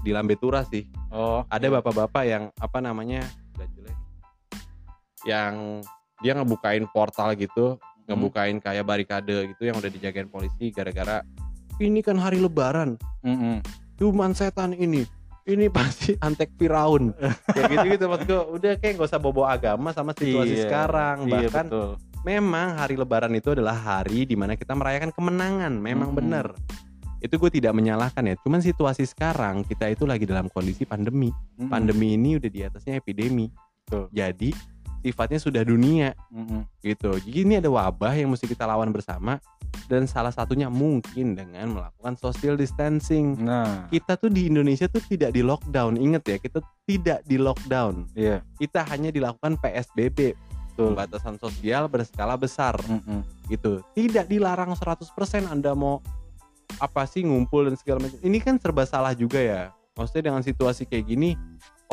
di 0.03 0.11
Lambetura 0.11 0.61
sih 0.67 0.85
oh 1.09 1.41
ada 1.47 1.65
bapak-bapak 1.71 2.23
yang 2.27 2.43
apa 2.59 2.77
namanya 2.77 3.23
yang 5.25 5.81
dia 6.21 6.37
ngebukain 6.37 6.85
portal 6.85 7.33
gitu 7.33 7.79
Hmm. 8.05 8.13
ngebukain 8.13 8.61
kayak 8.61 8.85
barikade 8.85 9.49
gitu 9.49 9.65
yang 9.65 9.81
udah 9.81 9.89
dijagain 9.89 10.29
polisi 10.29 10.69
gara-gara 10.69 11.25
ini 11.77 11.99
kan 11.99 12.15
hari 12.15 12.39
lebaran. 12.39 12.95
Mm-mm. 13.21 13.59
cuman 13.95 14.31
setan 14.31 14.75
ini. 14.75 15.07
Ini 15.45 15.69
pasti 15.69 16.17
antek 16.25 16.57
Firaun 16.57 17.13
kayak 17.47 17.69
gitu 17.69 17.85
gitu 17.93 18.05
maksud 18.09 18.25
gue 18.25 18.41
udah 18.57 18.71
kayak 18.75 18.97
gak 18.97 19.07
usah 19.07 19.21
bobo 19.21 19.45
agama 19.45 19.93
sama 19.93 20.11
situasi 20.11 20.57
Iya. 20.57 20.63
sekarang. 20.65 21.17
Iya 21.25 21.31
bahkan 21.47 21.65
betul. 21.69 21.89
memang 22.21 22.67
hari 22.75 22.97
lebaran 22.97 23.29
itu 23.31 23.53
adalah 23.53 23.77
hari 23.77 24.25
di 24.25 24.33
mana 24.33 24.57
kita 24.57 24.73
merayakan 24.73 25.13
kemenangan. 25.13 25.73
Memang 25.77 26.11
Mm-mm. 26.11 26.19
bener. 26.19 26.47
Itu 27.21 27.37
gue 27.37 27.51
tidak 27.53 27.71
menyalahkan 27.71 28.25
ya. 28.25 28.35
Cuman 28.41 28.59
situasi 28.59 29.05
sekarang 29.05 29.61
kita 29.63 29.89
itu 29.89 30.03
lagi 30.03 30.25
dalam 30.25 30.49
kondisi 30.49 30.81
pandemi. 30.83 31.29
Mm-mm. 31.29 31.69
pandemi 31.69 32.17
ini 32.17 32.35
udah 32.35 32.49
di 32.49 32.61
atasnya 32.61 32.97
epidemi. 32.97 33.47
Betul. 33.85 34.09
jadi 34.09 34.49
sifatnya 35.05 35.37
sudah 35.37 35.61
dunia. 35.61 36.17
Mm-mm. 36.33 36.65
gitu. 36.81 37.13
Jadi 37.21 37.39
ini 37.45 37.53
ada 37.61 37.69
wabah 37.69 38.17
yang 38.17 38.33
mesti 38.33 38.49
kita 38.49 38.65
lawan 38.65 38.89
bersama 38.89 39.37
dan 39.85 40.09
salah 40.09 40.33
satunya 40.33 40.65
mungkin 40.65 41.37
dengan 41.37 41.77
melakukan 41.77 42.17
social 42.17 42.57
distancing. 42.57 43.37
Nah. 43.37 43.85
Kita 43.93 44.17
tuh 44.17 44.33
di 44.33 44.49
Indonesia 44.49 44.89
tuh 44.89 45.05
tidak 45.05 45.37
di 45.37 45.45
lockdown. 45.45 46.01
Inget 46.01 46.23
ya 46.25 46.37
kita 46.41 46.59
tidak 46.89 47.19
di 47.29 47.37
lockdown. 47.37 48.09
Iya. 48.17 48.41
Kita 48.57 48.81
hanya 48.89 49.13
dilakukan 49.13 49.61
PSBB 49.61 50.33
betul. 50.33 50.97
pembatasan 50.97 51.37
sosial 51.37 51.85
berskala 51.85 52.33
besar. 52.33 52.73
Mm-mm. 52.81 53.21
gitu. 53.45 53.85
Tidak 53.93 54.25
dilarang 54.25 54.73
100% 54.73 55.05
Anda 55.45 55.77
mau 55.77 56.01
apa 56.81 57.05
sih 57.05 57.21
ngumpul 57.21 57.69
dan 57.69 57.77
segala 57.77 58.09
macam. 58.09 58.17
Ini 58.25 58.37
kan 58.41 58.57
serba 58.57 58.89
salah 58.89 59.13
juga 59.13 59.37
ya. 59.37 59.69
Maksudnya 59.95 60.33
dengan 60.33 60.43
situasi 60.43 60.83
kayak 60.89 61.05
gini 61.07 61.39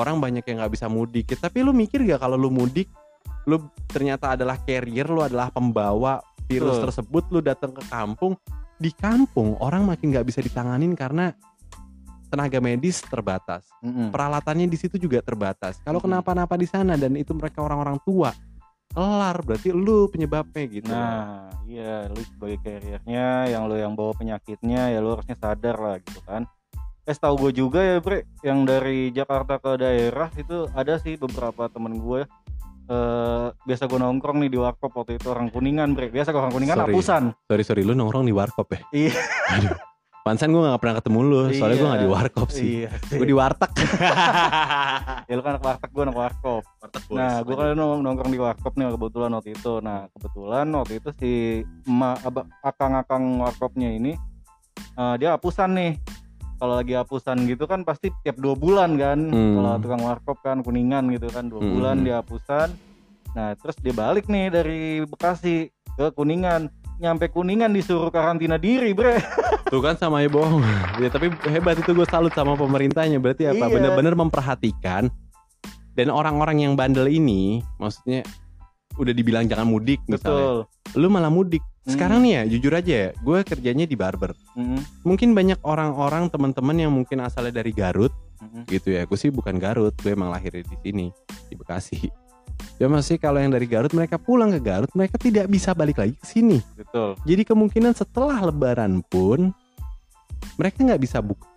orang 0.01 0.19
banyak 0.19 0.45
yang 0.49 0.65
nggak 0.65 0.73
bisa 0.73 0.87
mudik. 0.89 1.29
Tapi 1.37 1.63
lu 1.63 1.77
mikir 1.77 2.03
gak 2.09 2.25
kalau 2.25 2.41
lu 2.41 2.49
mudik 2.49 2.89
lu 3.49 3.59
ternyata 3.91 4.39
adalah 4.39 4.59
carrier 4.63 5.07
lu 5.07 5.23
adalah 5.23 5.51
pembawa 5.51 6.23
virus 6.47 6.79
Betul. 6.79 6.85
tersebut 6.89 7.25
lu 7.33 7.41
datang 7.43 7.73
ke 7.75 7.83
kampung 7.91 8.39
di 8.79 8.91
kampung 8.95 9.59
orang 9.63 9.87
makin 9.87 10.11
nggak 10.11 10.27
bisa 10.27 10.41
ditanganin 10.43 10.95
karena 10.95 11.35
tenaga 12.33 12.59
medis 12.65 13.05
terbatas 13.05 13.69
Mm-mm. 13.85 14.09
peralatannya 14.09 14.67
di 14.67 14.79
situ 14.81 14.97
juga 14.97 15.21
terbatas 15.21 15.79
kalau 15.85 16.01
Mm-mm. 16.01 16.23
kenapa-napa 16.23 16.55
di 16.57 16.67
sana 16.67 16.97
dan 16.97 17.15
itu 17.19 17.37
mereka 17.37 17.61
orang-orang 17.61 18.01
tua 18.03 18.33
kelar 18.93 19.41
berarti 19.41 19.73
lu 19.73 20.07
penyebabnya 20.13 20.65
gitu 20.69 20.93
Nah, 20.93 21.49
iya, 21.65 22.07
lu 22.13 22.21
sebagai 22.21 22.61
carriernya, 22.61 23.49
yang 23.49 23.65
lu 23.65 23.81
yang 23.81 23.97
bawa 23.97 24.13
penyakitnya, 24.13 24.93
ya 24.93 25.01
lu 25.01 25.17
harusnya 25.17 25.37
sadar 25.41 25.77
lah 25.81 25.97
gitu 26.05 26.21
kan. 26.29 26.45
Eh, 27.09 27.17
tahu 27.17 27.49
gue 27.49 27.53
juga 27.67 27.83
ya, 27.83 27.99
Bre, 27.99 28.29
yang 28.47 28.63
dari 28.63 29.11
Jakarta 29.11 29.59
ke 29.59 29.75
daerah 29.81 30.31
itu 30.39 30.71
ada 30.77 31.01
sih 31.03 31.19
beberapa 31.19 31.67
temen 31.67 31.99
gue. 31.99 32.29
Eh, 32.85 33.47
biasa 33.63 33.85
gue 33.85 33.95
nongkrong 33.97 34.39
nih 34.39 34.49
di 34.49 34.59
warkop 34.59 34.91
waktu 34.93 35.15
itu 35.15 35.27
orang 35.27 35.49
kuningan, 35.49 35.93
Bre. 35.93 36.09
Biasa 36.09 36.29
kalau 36.29 36.45
orang 36.45 36.55
kuningan 36.55 36.77
Sorry. 36.77 36.91
hapusan. 36.91 37.23
sorry 37.45 37.63
sorry 37.63 37.83
lu 37.83 37.93
nongkrong 37.93 38.23
di 38.23 38.33
warkop 38.33 38.67
ya 38.69 38.81
Iya. 38.91 39.13
aduh 39.49 39.77
pansan 40.23 40.49
gue 40.49 40.61
gak 40.61 40.79
pernah 40.79 40.97
ketemu 40.97 41.19
lu 41.21 41.39
soalnya 41.53 41.75
gue 41.75 41.83
Iya. 41.83 41.93
gak 41.93 41.99
di 41.99 42.11
warkop 42.11 42.49
sih 42.49 42.67
Iya. 42.81 42.91
gue 43.13 43.27
di 43.27 43.35
warteg 43.35 43.71
ya 45.29 45.33
lu 45.33 45.43
kan 45.43 45.53
anak 45.53 45.65
warteg, 45.65 45.91
gue 45.91 46.03
anak 46.03 46.17
warkop. 46.17 46.63
Nah, 47.11 47.35
gue 47.41 47.55
kan 47.55 47.67
nong- 47.73 48.03
nongkrong 48.03 48.31
di 48.31 48.41
warkop 48.41 48.73
nih 48.73 48.87
kebetulan 48.89 49.31
waktu 49.33 49.51
itu. 49.53 49.73
Nah, 49.79 49.99
kebetulan 50.11 50.67
waktu 50.71 50.93
itu 50.97 51.09
si 51.13 51.31
emak 51.85 52.23
akang-akang 52.61 53.23
warkopnya 53.39 53.89
ini 53.91 54.13
eh, 54.93 55.15
dia 55.17 55.33
hapusan 55.33 55.71
nih. 55.73 55.93
Kalau 56.63 56.79
lagi 56.79 56.95
hapusan 56.95 57.43
gitu 57.45 57.67
kan 57.67 57.83
pasti 57.83 58.15
tiap 58.23 58.39
dua 58.39 58.55
bulan 58.55 58.95
kan. 58.95 59.19
Hmm. 59.19 59.59
Kalau 59.59 59.71
tukang 59.83 60.03
warkop 60.07 60.39
kan 60.41 60.63
kuningan 60.63 61.11
gitu 61.11 61.27
kan 61.27 61.51
dua 61.51 61.59
Hmm. 61.59 61.75
bulan 61.75 61.97
dia 62.01 62.23
hapusan. 62.23 62.71
Nah, 63.35 63.59
terus 63.59 63.75
dia 63.83 63.91
balik 63.91 64.31
nih 64.31 64.47
dari 64.47 65.03
Bekasi 65.03 65.67
ke 65.99 66.15
Kuningan. 66.15 66.71
Nyampe 67.03 67.27
Kuningan 67.29 67.75
disuruh 67.75 68.15
karantina 68.15 68.63
diri, 68.63 68.95
Bre. 68.95 69.19
tuh 69.73 69.81
kan 69.81 69.97
sama 69.97 70.21
ya 70.21 70.29
bohong 70.29 70.61
ya 71.01 71.09
tapi 71.09 71.33
hebat 71.49 71.81
itu 71.81 71.97
gue 71.97 72.05
salut 72.05 72.29
sama 72.37 72.53
pemerintahnya 72.55 73.17
berarti 73.17 73.49
apa 73.49 73.65
Iya. 73.65 73.73
bener-bener 73.73 74.13
memperhatikan 74.13 75.09
dan 75.97 76.13
orang-orang 76.13 76.61
yang 76.61 76.77
bandel 76.77 77.09
ini 77.09 77.65
maksudnya 77.81 78.21
udah 78.97 79.13
dibilang 79.13 79.45
jangan 79.47 79.65
mudik 79.65 80.01
misalnya 80.07 80.65
Betul. 80.67 81.01
lu 81.01 81.09
malah 81.09 81.31
mudik 81.31 81.63
Hmm. 81.83 81.99
sekarang 81.99 82.23
nih 82.23 82.31
ya 82.39 82.43
jujur 82.47 82.73
aja 82.79 82.95
ya 82.95 83.09
gue 83.11 83.39
kerjanya 83.43 83.91
di 83.91 83.99
barber 83.99 84.39
Mm-mm. 84.55 85.03
mungkin 85.03 85.35
banyak 85.35 85.59
orang-orang 85.67 86.31
teman-teman 86.31 86.79
yang 86.79 86.95
mungkin 86.95 87.19
asalnya 87.19 87.59
dari 87.59 87.75
Garut 87.75 88.15
Mm-mm. 88.39 88.71
gitu 88.71 88.95
ya 88.95 89.03
gue 89.03 89.19
sih 89.19 89.35
bukan 89.35 89.59
Garut 89.59 89.91
gue 89.99 90.15
emang 90.15 90.31
lahir 90.31 90.63
di 90.63 90.77
sini 90.79 91.11
di 91.51 91.59
Bekasi 91.59 92.07
ya 92.79 92.87
masih 92.87 93.19
kalau 93.19 93.43
yang 93.43 93.51
dari 93.51 93.67
Garut 93.67 93.91
mereka 93.91 94.15
pulang 94.15 94.55
ke 94.55 94.63
Garut 94.63 94.95
mereka 94.95 95.19
tidak 95.19 95.51
bisa 95.51 95.75
balik 95.75 95.99
lagi 95.99 96.15
ke 96.15 96.23
sini 96.23 96.63
Betul. 96.79 97.19
jadi 97.27 97.43
kemungkinan 97.51 97.99
setelah 97.99 98.39
Lebaran 98.47 99.03
pun 99.03 99.51
mereka 100.55 100.87
nggak 100.87 101.03
bisa 101.03 101.19
buka 101.19 101.51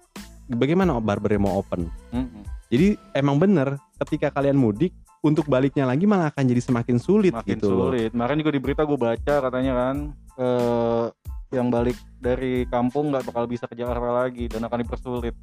bagaimana 0.50 0.98
barbernya 0.98 1.38
mau 1.38 1.62
open 1.62 1.86
Mm-mm. 2.10 2.42
jadi 2.74 2.98
emang 3.14 3.38
bener 3.38 3.78
ketika 4.02 4.34
kalian 4.34 4.58
mudik 4.58 4.90
untuk 5.26 5.50
baliknya 5.50 5.90
lagi 5.90 6.06
malah 6.06 6.30
akan 6.30 6.46
jadi 6.46 6.62
semakin 6.62 7.02
sulit 7.02 7.34
makin 7.34 7.58
gitu 7.58 7.74
sulit. 7.74 8.14
Kemarin 8.14 8.38
juga 8.46 8.52
di 8.54 8.62
berita 8.62 8.82
gue 8.86 9.00
baca 9.00 9.36
katanya 9.42 9.74
kan 9.74 9.96
eh 10.38 11.06
yang 11.50 11.74
balik 11.74 11.98
dari 12.22 12.70
kampung 12.70 13.10
nggak 13.10 13.26
bakal 13.26 13.50
bisa 13.50 13.66
ke 13.66 13.74
Jakarta 13.74 14.26
lagi 14.26 14.46
dan 14.46 14.62
akan 14.70 14.86
dipersulit. 14.86 15.34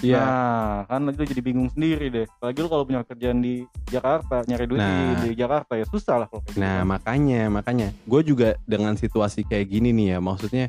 Iya. 0.00 0.16
Nah, 0.16 0.72
kan 0.88 1.02
itu 1.12 1.28
jadi 1.28 1.42
bingung 1.44 1.68
sendiri 1.72 2.08
deh. 2.08 2.26
Apalagi 2.38 2.58
lu 2.64 2.68
kalau 2.72 2.84
punya 2.88 3.04
kerjaan 3.04 3.44
di 3.44 3.68
Jakarta, 3.90 4.40
nyari 4.48 4.64
duit 4.64 4.80
di, 4.80 4.86
Nah. 4.86 5.20
di 5.24 5.30
Jakarta 5.36 5.72
ya 5.76 5.84
susah 5.84 6.24
lah 6.24 6.26
kalau 6.30 6.40
kayak 6.46 6.56
Nah 6.56 6.78
gitu. 6.80 6.88
makanya 6.88 7.42
makanya 7.52 7.88
gue 8.08 8.20
juga 8.24 8.48
dengan 8.64 8.96
situasi 8.96 9.44
kayak 9.44 9.66
gini 9.68 9.92
nih 9.92 10.16
ya 10.16 10.18
maksudnya 10.22 10.66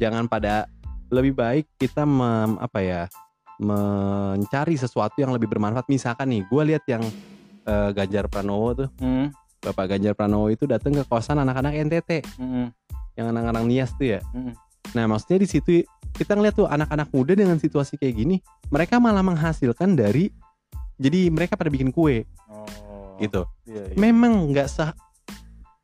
jangan 0.00 0.24
pada 0.30 0.64
lebih 1.12 1.34
baik 1.36 1.66
kita 1.76 2.06
mem, 2.08 2.56
apa 2.56 2.78
ya 2.80 3.02
mencari 3.60 4.80
sesuatu 4.80 5.20
yang 5.20 5.36
lebih 5.36 5.50
bermanfaat 5.50 5.84
misalkan 5.92 6.32
nih 6.32 6.42
gue 6.48 6.62
lihat 6.72 6.84
yang 6.88 7.04
eh, 7.66 7.90
Ganjar 7.92 8.28
Pranowo 8.30 8.86
tuh. 8.86 8.88
Hmm, 9.00 9.34
Bapak 9.60 9.96
Ganjar 9.96 10.16
Pranowo 10.16 10.48
itu 10.48 10.64
datang 10.64 10.96
ke 10.96 11.04
kosan 11.04 11.36
anak-anak 11.36 11.76
NTT 11.76 12.24
mm, 12.40 12.66
yang 13.20 13.26
anak-anak 13.28 13.62
Nias 13.68 13.92
tuh 13.94 14.16
ya. 14.16 14.20
Mm. 14.32 14.56
nah 14.90 15.04
maksudnya 15.06 15.44
di 15.44 15.48
situ 15.48 15.70
kita 16.16 16.34
ngeliat 16.34 16.56
tuh 16.56 16.66
anak-anak 16.66 17.12
muda 17.14 17.36
dengan 17.36 17.60
situasi 17.60 17.94
kayak 17.94 18.16
gini 18.16 18.36
mereka 18.72 18.98
malah 18.98 19.22
menghasilkan 19.22 19.94
dari 19.94 20.32
jadi 21.00 21.32
mereka 21.32 21.56
pada 21.56 21.72
bikin 21.72 21.88
kue. 21.88 22.28
Oh, 22.48 23.16
gitu. 23.16 23.48
Iya, 23.64 23.92
iya. 23.92 23.96
memang 23.96 24.52
nggak 24.52 24.68
sah 24.68 24.92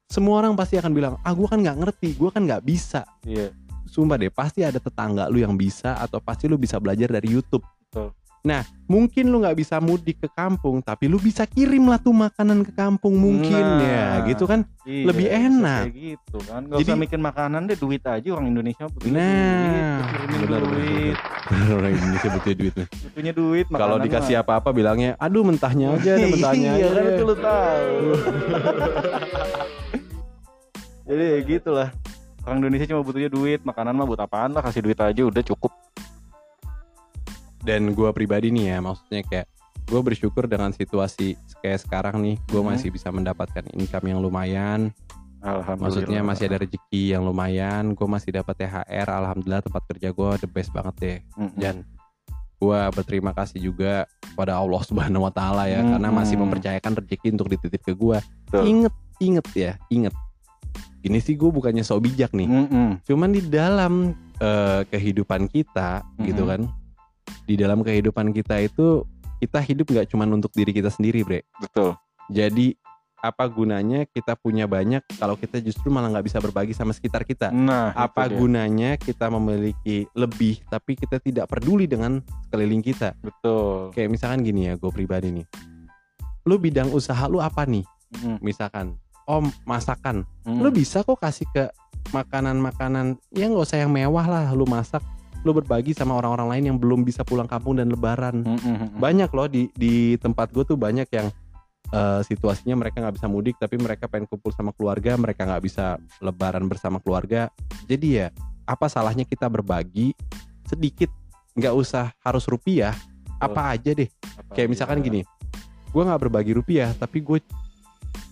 semua 0.06 0.44
orang 0.44 0.52
pasti 0.56 0.76
akan 0.76 0.92
bilang 0.92 1.14
ah 1.24 1.32
gue 1.32 1.48
kan 1.48 1.60
nggak 1.60 1.76
ngerti 1.76 2.08
gue 2.16 2.30
kan 2.32 2.42
nggak 2.44 2.64
bisa. 2.64 3.04
Iya. 3.22 3.52
sumpah 3.86 4.18
deh 4.18 4.34
pasti 4.34 4.66
ada 4.66 4.82
tetangga 4.82 5.30
lu 5.30 5.40
yang 5.40 5.54
bisa 5.54 5.94
atau 5.96 6.18
pasti 6.18 6.50
lu 6.50 6.58
bisa 6.58 6.76
belajar 6.76 7.06
dari 7.06 7.32
YouTube. 7.32 7.62
Betul. 7.86 8.12
Nah, 8.46 8.62
mungkin 8.86 9.26
lu 9.26 9.42
nggak 9.42 9.58
bisa 9.58 9.76
mudik 9.78 10.22
ke 10.22 10.30
kampung, 10.30 10.78
tapi 10.78 11.10
lu 11.10 11.18
bisa 11.18 11.42
kirim 11.44 11.82
lah 11.84 11.98
tuh 11.98 12.14
makanan 12.14 12.62
ke 12.62 12.70
kampung 12.70 13.10
mungkin 13.12 13.58
Nah. 13.58 13.82
ya, 13.82 14.06
gitu 14.24 14.46
kan? 14.46 14.62
Iya, 14.86 15.02
Lebih 15.04 15.26
enak. 15.26 15.82
kayak 15.82 15.94
gitu 15.98 16.38
kan 16.46 16.60
Gak 16.64 16.78
Jadi- 16.78 16.86
usah 16.86 16.96
mikir 16.96 17.18
makanan 17.18 17.66
deh 17.66 17.74
duit 17.74 17.98
aja 18.00 18.28
orang 18.30 18.46
Indonesia 18.48 18.86
butuhnya 18.86 19.18
Nah, 19.18 19.58
duit 19.58 20.06
kirimin 20.06 20.38
benar, 20.40 20.60
duit 20.62 21.16
benar. 21.18 21.74
Orang 21.76 21.90
Indonesia 21.92 22.28
butuh 22.30 22.52
duit 22.54 22.74
nih. 22.76 22.86
butuhnya 23.02 23.32
duit 23.34 23.66
Kalau 23.68 23.96
dikasih 23.98 24.34
mah. 24.36 24.42
apa-apa 24.42 24.68
bilangnya, 24.70 25.10
aduh 25.16 25.42
mentahnya 25.42 25.86
aja, 25.92 26.10
ada 26.14 26.26
mentahnya 26.28 26.70
iya 26.72 26.86
aja. 26.86 26.88
kan 26.88 27.02
deh." 27.02 27.10
itu 27.12 27.22
lu 27.24 27.34
tahu 27.36 27.96
jadi 31.04 31.24
ya 31.24 31.38
gitulah 31.44 31.88
orang 32.42 32.58
Indonesia 32.60 32.86
cuma 32.86 33.02
butuhnya 33.02 33.26
duit 33.28 33.60
makanan 33.60 33.90
mah 33.92 34.04
buat 34.04 34.20
apaan 34.20 34.50
lah 34.50 34.62
kasih 34.62 34.82
duit 34.82 34.98
aja 34.98 35.22
udah 35.24 35.42
cukup 35.44 35.70
Dan 37.66 37.90
gua 37.92 38.14
pribadi 38.14 38.54
nih 38.54 38.70
ya, 38.70 38.78
maksudnya 38.78 39.26
kayak 39.26 39.46
gue 39.86 40.00
bersyukur 40.02 40.46
dengan 40.46 40.70
situasi 40.70 41.34
kayak 41.58 41.82
sekarang 41.82 42.18
nih, 42.18 42.36
gue 42.46 42.58
Mhm. 42.58 42.68
masih 42.74 42.90
bisa 42.90 43.10
mendapatkan 43.10 43.66
income 43.74 44.06
yang 44.06 44.18
lumayan. 44.18 44.94
alhamdulillah 45.36 45.78
Maksudnya 45.78 46.20
masih 46.26 46.44
ada 46.50 46.58
rezeki 46.58 47.02
yang 47.14 47.22
lumayan, 47.22 47.94
gue 47.94 48.08
masih 48.08 48.34
dapat 48.34 48.54
THR. 48.58 49.06
Alhamdulillah 49.06 49.62
tempat 49.62 49.82
kerja 49.86 50.10
gue 50.10 50.30
the 50.42 50.50
best 50.50 50.74
banget 50.74 50.94
deh. 50.98 51.18
Mm-mm. 51.38 51.54
Dan 51.54 51.74
gue 52.56 52.78
berterima 52.90 53.30
kasih 53.30 53.62
juga 53.62 54.10
pada 54.34 54.58
Allah 54.58 54.82
Subhanahu 54.82 55.22
Wa 55.22 55.30
Taala 55.30 55.70
ya, 55.70 55.86
Mm-mm. 55.86 55.92
karena 55.94 56.08
masih 56.10 56.34
mempercayakan 56.36 56.98
rezeki 56.98 57.28
untuk 57.30 57.46
dititip 57.46 57.78
ke 57.78 57.94
gue. 57.94 58.18
Inget, 58.58 58.94
inget 59.22 59.46
ya, 59.54 59.72
inget. 59.86 60.14
Gini 60.98 61.22
sih 61.22 61.38
gue 61.38 61.46
bukannya 61.46 61.86
sok 61.86 62.10
bijak 62.10 62.34
nih, 62.34 62.50
Mm-mm. 62.50 62.88
cuman 63.02 63.30
di 63.30 63.42
dalam 63.46 64.18
eh, 64.36 64.82
kehidupan 64.84 65.46
kita 65.46 66.02
gitu 66.20 66.42
Mhm. 66.42 66.50
kan, 66.50 66.60
di 67.46 67.54
dalam 67.54 67.82
kehidupan 67.82 68.34
kita 68.34 68.62
itu 68.62 69.06
kita 69.38 69.60
hidup 69.60 69.86
nggak 69.92 70.08
cuman 70.10 70.40
untuk 70.40 70.50
diri 70.56 70.72
kita 70.72 70.88
sendiri, 70.88 71.20
bre. 71.22 71.44
betul 71.60 71.94
Jadi 72.26 72.74
apa 73.26 73.48
gunanya 73.48 74.06
kita 74.06 74.38
punya 74.38 74.68
banyak 74.68 75.02
kalau 75.18 75.34
kita 75.34 75.58
justru 75.58 75.88
malah 75.90 76.12
nggak 76.12 76.26
bisa 76.30 76.38
berbagi 76.38 76.76
sama 76.76 76.94
sekitar 76.94 77.26
kita? 77.26 77.50
nah 77.50 77.90
Apa 77.96 78.28
gunanya 78.30 78.94
kita 78.94 79.26
memiliki 79.32 80.06
lebih 80.14 80.62
tapi 80.68 80.94
kita 80.94 81.18
tidak 81.18 81.50
peduli 81.50 81.90
dengan 81.90 82.22
sekeliling 82.46 82.84
kita? 82.84 83.16
betul 83.18 83.90
Kayak 83.96 84.10
misalkan 84.14 84.40
gini 84.46 84.70
ya, 84.70 84.78
gue 84.78 84.90
pribadi 84.92 85.32
nih. 85.42 85.46
Lu 86.46 86.60
bidang 86.60 86.94
usaha 86.94 87.26
lu 87.26 87.42
apa 87.42 87.66
nih? 87.66 87.82
Mm-mm. 88.22 88.38
Misalkan, 88.38 88.94
oh 89.26 89.42
masakan. 89.66 90.22
Mm-mm. 90.46 90.62
Lu 90.62 90.70
bisa 90.70 91.02
kok 91.02 91.18
kasih 91.18 91.48
ke 91.50 91.66
makanan-makanan 92.14 93.18
ya 93.34 93.50
nggak 93.50 93.66
usah 93.66 93.82
yang 93.82 93.90
mewah 93.90 94.26
lah. 94.28 94.46
Lu 94.54 94.62
masak, 94.68 95.02
lu 95.46 95.54
berbagi 95.54 95.94
sama 95.94 96.18
orang-orang 96.18 96.48
lain 96.50 96.64
yang 96.74 96.78
belum 96.82 97.06
bisa 97.06 97.22
pulang 97.22 97.46
kampung 97.46 97.78
dan 97.78 97.86
lebaran. 97.86 98.42
Mm-mm. 98.42 98.98
banyak 98.98 99.30
loh 99.30 99.46
di 99.46 99.70
di 99.78 100.18
tempat 100.18 100.50
gue 100.50 100.66
tuh 100.66 100.74
banyak 100.74 101.06
yang 101.14 101.30
eh, 101.94 102.20
situasinya 102.26 102.74
mereka 102.74 102.98
nggak 102.98 103.14
bisa 103.14 103.30
mudik 103.30 103.54
tapi 103.62 103.78
mereka 103.78 104.10
pengen 104.10 104.26
kumpul 104.26 104.50
sama 104.50 104.74
keluarga 104.74 105.14
mereka 105.14 105.46
nggak 105.46 105.62
bisa 105.62 106.02
lebaran 106.18 106.66
bersama 106.66 106.98
keluarga. 106.98 107.46
Jadi 107.86 108.06
ya 108.18 108.26
apa 108.66 108.90
salahnya 108.90 109.22
kita 109.22 109.46
berbagi 109.46 110.10
sedikit? 110.66 111.08
Nggak 111.54 111.74
usah 111.78 112.10
harus 112.20 112.44
rupiah 112.50 112.92
apa 113.38 113.78
aja 113.78 113.94
deh. 113.94 114.10
Apa 114.10 114.58
kayak 114.58 114.68
misalkan 114.74 115.00
aja. 115.00 115.06
gini 115.06 115.20
gue 115.96 116.02
nggak 116.04 116.28
berbagi 116.28 116.52
rupiah 116.52 116.92
tapi 116.92 117.24
gue 117.24 117.40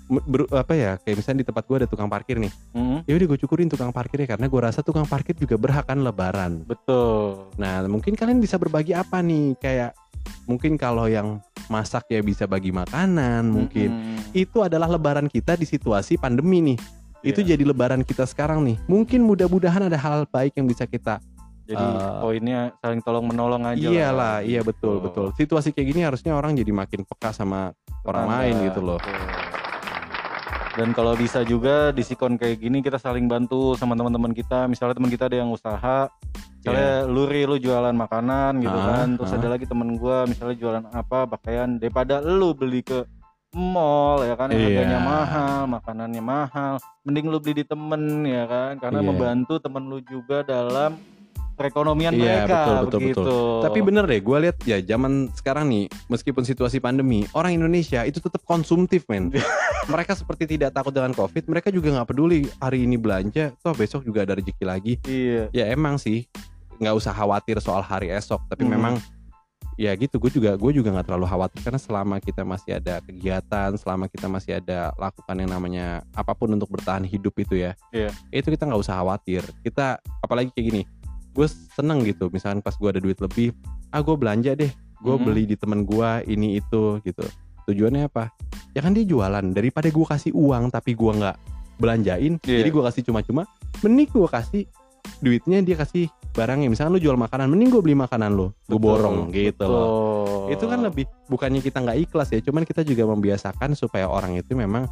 ber- 0.07 0.51
apa 0.51 0.73
ya 0.73 0.93
kayak 0.99 1.17
misalnya 1.17 1.41
di 1.41 1.49
tempat 1.49 1.65
gue 1.65 1.77
ada 1.81 1.89
tukang 1.89 2.07
parkir 2.07 2.37
nih 2.37 2.53
Mm-mm. 2.73 3.05
ya 3.05 3.15
udah 3.15 3.27
gue 3.27 3.39
cukurin 3.41 3.67
tukang 3.67 3.89
parkirnya 3.89 4.29
karena 4.29 4.47
gue 4.47 4.61
rasa 4.61 4.81
tukang 4.81 5.05
parkir 5.05 5.33
juga 5.33 5.57
berhak 5.57 5.85
kan 5.85 5.99
lebaran 5.99 6.61
betul 6.65 7.49
Nah, 7.55 7.87
mungkin 7.87 8.13
kalian 8.13 8.37
bisa 8.37 8.59
berbagi 8.59 8.93
apa 8.93 9.19
nih? 9.19 9.55
Kayak 9.57 9.95
mungkin 10.45 10.75
kalau 10.75 11.07
yang 11.07 11.39
masak 11.67 12.05
ya 12.09 12.19
bisa 12.19 12.45
bagi 12.45 12.69
makanan, 12.69 13.47
mungkin 13.47 13.89
Mm-mm. 13.89 14.19
itu 14.35 14.61
adalah 14.61 14.91
lebaran 14.91 15.25
kita 15.27 15.55
di 15.55 15.65
situasi 15.65 16.19
pandemi 16.19 16.75
nih. 16.75 16.79
Itu 17.23 17.41
Iya. 17.41 17.55
jadi 17.55 17.65
lebaran 17.65 18.03
kita 18.03 18.27
sekarang 18.27 18.61
nih. 18.61 18.77
Mungkin 18.85 19.23
mudah-mudahan 19.23 19.87
ada 19.87 19.97
hal 19.97 20.27
baik 20.27 20.59
yang 20.59 20.67
bisa 20.67 20.85
kita 20.85 21.23
jadi 21.65 21.81
eh, 21.81 22.21
poinnya 22.21 22.61
saling 22.77 23.01
tolong 23.01 23.25
menolong 23.25 23.65
aja 23.65 23.81
Iyalah, 23.81 24.45
iya 24.45 24.61
betul 24.61 25.01
betul. 25.01 25.33
Situasi 25.33 25.73
kayak 25.73 25.89
gini 25.89 26.01
harusnya 26.05 26.37
orang 26.37 26.53
jadi 26.53 26.69
makin 26.69 27.09
peka 27.09 27.33
sama 27.33 27.73
orang 28.05 28.29
Tetangga, 28.29 28.41
lain 28.45 28.55
gitu 28.69 28.81
loh. 28.83 28.99
betul. 29.01 29.64
Dan 30.75 30.91
kalau 30.91 31.15
bisa 31.15 31.47
juga 31.47 31.95
di 31.95 32.03
sikon 32.03 32.35
kayak 32.35 32.59
gini 32.59 32.83
kita 32.83 32.99
saling 32.99 33.31
bantu 33.31 33.79
sama 33.79 33.95
teman-teman 33.95 34.35
kita. 34.35 34.67
Misalnya 34.67 34.99
teman 34.99 35.07
kita 35.07 35.31
ada 35.31 35.39
yang 35.39 35.55
usaha, 35.55 36.11
misalnya 36.59 37.07
luri 37.07 37.47
lu 37.47 37.57
jualan 37.57 37.95
makanan 37.95 38.59
gitu 38.59 38.75
Ah, 38.75 38.87
kan. 38.91 39.15
Terus 39.15 39.31
ah. 39.31 39.39
ada 39.39 39.49
lagi 39.55 39.65
temen 39.65 39.95
gua 39.95 40.27
misalnya 40.27 40.57
jualan 40.59 40.85
apa 40.91 41.31
pakaian 41.31 41.79
daripada 41.79 42.19
lu 42.19 42.51
beli 42.53 42.83
ke 42.83 43.07
mall 43.55 44.27
ya 44.27 44.35
kan 44.35 44.51
yang 44.51 44.59
Iya. 44.59 44.67
harganya 44.67 44.99
mahal, 44.99 45.59
makanannya 45.71 46.23
mahal. 46.27 46.75
Mending 47.07 47.27
lu 47.31 47.39
beli 47.39 47.63
di 47.63 47.65
temen 47.65 48.03
ya 48.27 48.45
kan 48.45 48.73
karena 48.83 48.99
Iya. 48.99 49.07
membantu 49.07 49.55
temen 49.63 49.87
lu 49.87 50.03
juga 50.03 50.43
dalam 50.43 50.99
perekonomian 51.55 52.13
Iya, 52.15 52.21
mereka 52.45 52.59
betul, 52.59 52.75
betul, 52.75 53.01
begitu. 53.01 53.23
Tapi 53.63 53.79
bener 53.81 54.05
deh, 54.05 54.21
gue 54.21 54.39
lihat 54.45 54.57
ya 54.67 54.77
zaman 54.83 55.31
sekarang 55.33 55.71
nih, 55.71 55.85
meskipun 56.11 56.43
situasi 56.43 56.79
pandemi, 56.79 57.25
orang 57.33 57.57
Indonesia 57.57 58.03
itu 58.03 58.19
tetap 58.19 58.43
konsumtif 58.43 59.07
men. 59.07 59.31
mereka 59.93 60.17
seperti 60.17 60.49
tidak 60.49 60.73
takut 60.75 60.91
dengan 60.91 61.13
covid, 61.13 61.45
mereka 61.47 61.69
juga 61.69 61.93
nggak 61.93 62.09
peduli 62.09 62.49
hari 62.59 62.85
ini 62.85 62.97
belanja, 62.97 63.53
toh 63.61 63.77
besok 63.77 64.03
juga 64.03 64.25
ada 64.25 64.37
rezeki 64.37 64.65
lagi. 64.65 64.95
Iya. 65.05 65.53
Ya 65.53 65.65
emang 65.71 66.01
sih, 66.01 66.25
nggak 66.81 66.95
usah 66.97 67.13
khawatir 67.15 67.61
soal 67.61 67.85
hari 67.85 68.11
esok, 68.11 68.41
tapi 68.51 68.65
Hmm. 68.65 68.75
memang 68.81 68.95
ya 69.75 69.91
gitu, 69.99 70.23
gue 70.23 70.31
juga 70.31 70.55
gue 70.55 70.71
juga 70.71 70.95
nggak 70.95 71.07
terlalu 71.11 71.27
khawatir 71.27 71.59
karena 71.67 71.81
selama 71.83 72.23
kita 72.23 72.47
masih 72.47 72.79
ada 72.79 73.03
kegiatan, 73.03 73.75
selama 73.75 74.07
kita 74.07 74.31
masih 74.31 74.63
ada 74.63 74.95
lakukan 74.95 75.35
yang 75.35 75.51
namanya 75.51 75.87
apa 76.15 76.31
pun 76.31 76.47
untuk 76.55 76.71
bertahan 76.71 77.03
hidup 77.03 77.35
itu 77.43 77.59
ya, 77.59 77.75
Iya. 77.91 78.15
itu 78.31 78.55
kita 78.55 78.71
nggak 78.71 78.79
usah 78.81 79.03
khawatir. 79.03 79.43
Kita 79.67 79.99
apalagi 80.23 80.55
kayak 80.55 80.67
gini, 80.71 80.83
gue 81.35 81.47
seneng 81.51 82.07
gitu, 82.07 82.31
misalkan 82.31 82.63
pas 82.63 82.73
gue 82.73 82.89
ada 82.89 83.03
duit 83.03 83.19
lebih, 83.19 83.51
ah 83.91 83.99
gue 83.99 84.15
belanja 84.15 84.55
deh, 84.55 84.71
gue 85.03 85.15
Mhm. 85.19 85.25
beli 85.27 85.43
di 85.45 85.57
temen 85.59 85.83
gue 85.83 86.11
ini 86.25 86.63
itu 86.63 87.03
gitu. 87.03 87.27
Tujuannya 87.67 88.07
apa? 88.07 88.31
Ya 88.73 88.81
kan 88.81 88.95
dia 88.95 89.03
jualan 89.03 89.43
daripada 89.51 89.91
gue 89.91 90.07
kasih 90.07 90.31
uang 90.33 90.71
tapi 90.71 90.95
gue 90.95 91.13
nggak 91.13 91.37
belanjain, 91.77 92.39
Iya. 92.47 92.63
jadi 92.63 92.71
gue 92.71 92.83
kasih 92.87 93.03
cuma-cuma, 93.05 93.43
mending 93.83 94.07
gue 94.09 94.29
kasih 94.31 94.63
duitnya 95.19 95.59
dia 95.61 95.75
kasih 95.75 96.07
barangnya. 96.31 96.71
Misalkan 96.71 96.95
lu 96.95 97.03
jual 97.03 97.15
makanan, 97.15 97.47
mending 97.47 97.71
gue 97.71 97.83
beli 97.83 97.95
makanan 97.95 98.31
lu, 98.31 98.55
gue 98.67 98.79
borong 98.79 99.31
gitu 99.31 99.65
loh. 99.67 99.87
betul. 100.47 100.53
Itu 100.55 100.65
kan 100.67 100.79
lebih 100.83 101.05
bukannya 101.27 101.61
kita 101.61 101.79
nggak 101.81 101.99
ikhlas 102.05 102.29
ya, 102.31 102.41
cuman 102.41 102.63
kita 102.63 102.83
juga 102.83 103.07
membiasakan 103.07 103.75
supaya 103.75 104.07
orang 104.07 104.39
itu 104.39 104.55
memang 104.55 104.87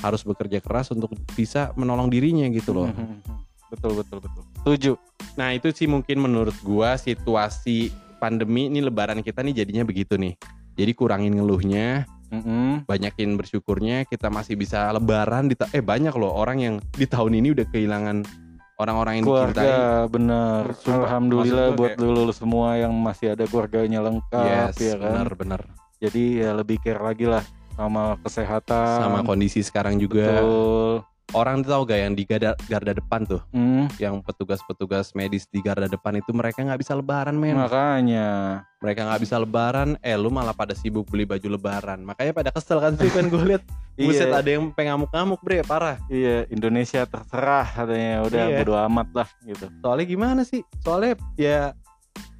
harus 0.00 0.24
bekerja 0.24 0.58
keras 0.58 0.90
untuk 0.90 1.12
bisa 1.32 1.72
menolong 1.74 2.08
dirinya 2.08 2.48
gitu 2.48 2.72
loh. 2.72 2.88
Mhm. 2.88 3.44
betul 3.72 3.90
betul 3.98 4.18
betul. 4.22 4.42
Setuju. 4.62 4.92
Nah 5.34 5.50
itu 5.50 5.70
sih 5.70 5.86
mungkin 5.86 6.20
menurut 6.20 6.54
gua 6.60 6.94
situasi 6.94 7.90
pandemi 8.16 8.66
ini 8.66 8.80
lebaran 8.80 9.20
kita 9.20 9.42
nih 9.42 9.64
jadinya 9.64 9.82
begitu 9.82 10.14
nih. 10.14 10.38
Jadi 10.74 10.92
kurangin 10.92 11.34
ngeluhnya, 11.34 12.06
Mhm. 12.30 12.86
banyakin 12.86 13.34
bersyukurnya 13.34 14.02
kita 14.04 14.26
masih 14.26 14.54
bisa 14.54 14.90
lebaran 14.90 15.46
di 15.46 15.54
ta- 15.54 15.70
eh 15.70 15.78
banyak 15.78 16.14
loh 16.14 16.30
orang 16.30 16.58
yang 16.58 16.74
di 16.90 17.06
tahun 17.06 17.38
ini 17.38 17.54
udah 17.54 17.66
kehilangan 17.68 18.26
orang-orang 18.74 19.12
yang 19.16 19.24
dicintai. 19.24 19.54
keluarga 19.54 19.78
bener 20.08 20.62
Sumpah, 20.74 20.98
alhamdulillah 21.06 21.66
gua 21.68 21.78
buat 21.78 21.94
dulu 21.94 22.22
semua 22.30 22.74
yang 22.74 22.90
masih 22.92 23.30
ada 23.30 23.46
keluarganya 23.46 24.02
lengkap 24.02 24.74
Yes, 24.74 24.82
ya 24.82 24.94
kan 24.96 25.14
bener-bener. 25.14 25.60
jadi 26.00 26.24
ya 26.34 26.50
lebih 26.52 26.82
care 26.82 26.98
lagi 26.98 27.22
lah 27.24 27.46
sama 27.70 28.18
kesehatan 28.18 28.98
Sama 28.98 29.22
kondisi 29.22 29.62
sekarang 29.62 29.94
juga. 29.94 30.26
betul 30.26 31.06
Orang 31.32 31.64
tahu 31.64 31.82
gak 31.84 31.98
yang 31.98 32.12
di 32.12 32.22
garda, 32.22 32.52
garda 32.64 32.92
depan 32.92 33.24
tuh, 33.24 33.40
Hmm, 33.50 33.88
yang 33.96 34.20
petugas-petugas 34.20 35.14
medis 35.14 35.48
di 35.48 35.58
garda 35.58 35.86
depan 35.86 36.14
itu 36.14 36.30
mereka 36.30 36.60
nggak 36.60 36.78
bisa 36.78 36.92
lebaran 36.92 37.34
men. 37.34 37.56
makanya 37.56 38.60
Mereka 38.78 39.00
nggak 39.02 39.22
bisa 39.22 39.40
lebaran, 39.40 39.96
eh 39.98 40.12
lu 40.12 40.28
malah 40.28 40.52
pada 40.52 40.76
sibuk 40.76 41.08
beli 41.08 41.24
baju 41.24 41.48
lebaran. 41.50 42.04
Makanya 42.04 42.32
pada 42.34 42.50
kesel 42.50 42.78
kan 42.78 42.92
sih 42.94 43.08
kan 43.08 43.26
gue 43.26 43.40
lihat 43.40 43.64
Buset 43.96 44.26
iya 44.26 44.36
ada 44.36 44.50
yang 44.50 44.68
pengamuk-ngamuk 44.68 45.38
bre 45.38 45.62
parah 45.62 46.02
iya 46.08 46.42
Indonesia 46.50 47.06
terserah 47.06 47.62
katanya 47.64 48.26
udah 48.26 48.42
Iya. 48.44 48.56
bodo 48.60 48.74
amat 48.84 49.08
lah 49.14 49.28
gitu 49.40 49.66
Soalnya 49.80 50.04
gimana 50.04 50.40
sih? 50.42 50.60
Soalnya 50.82 51.14
ya 51.34 51.72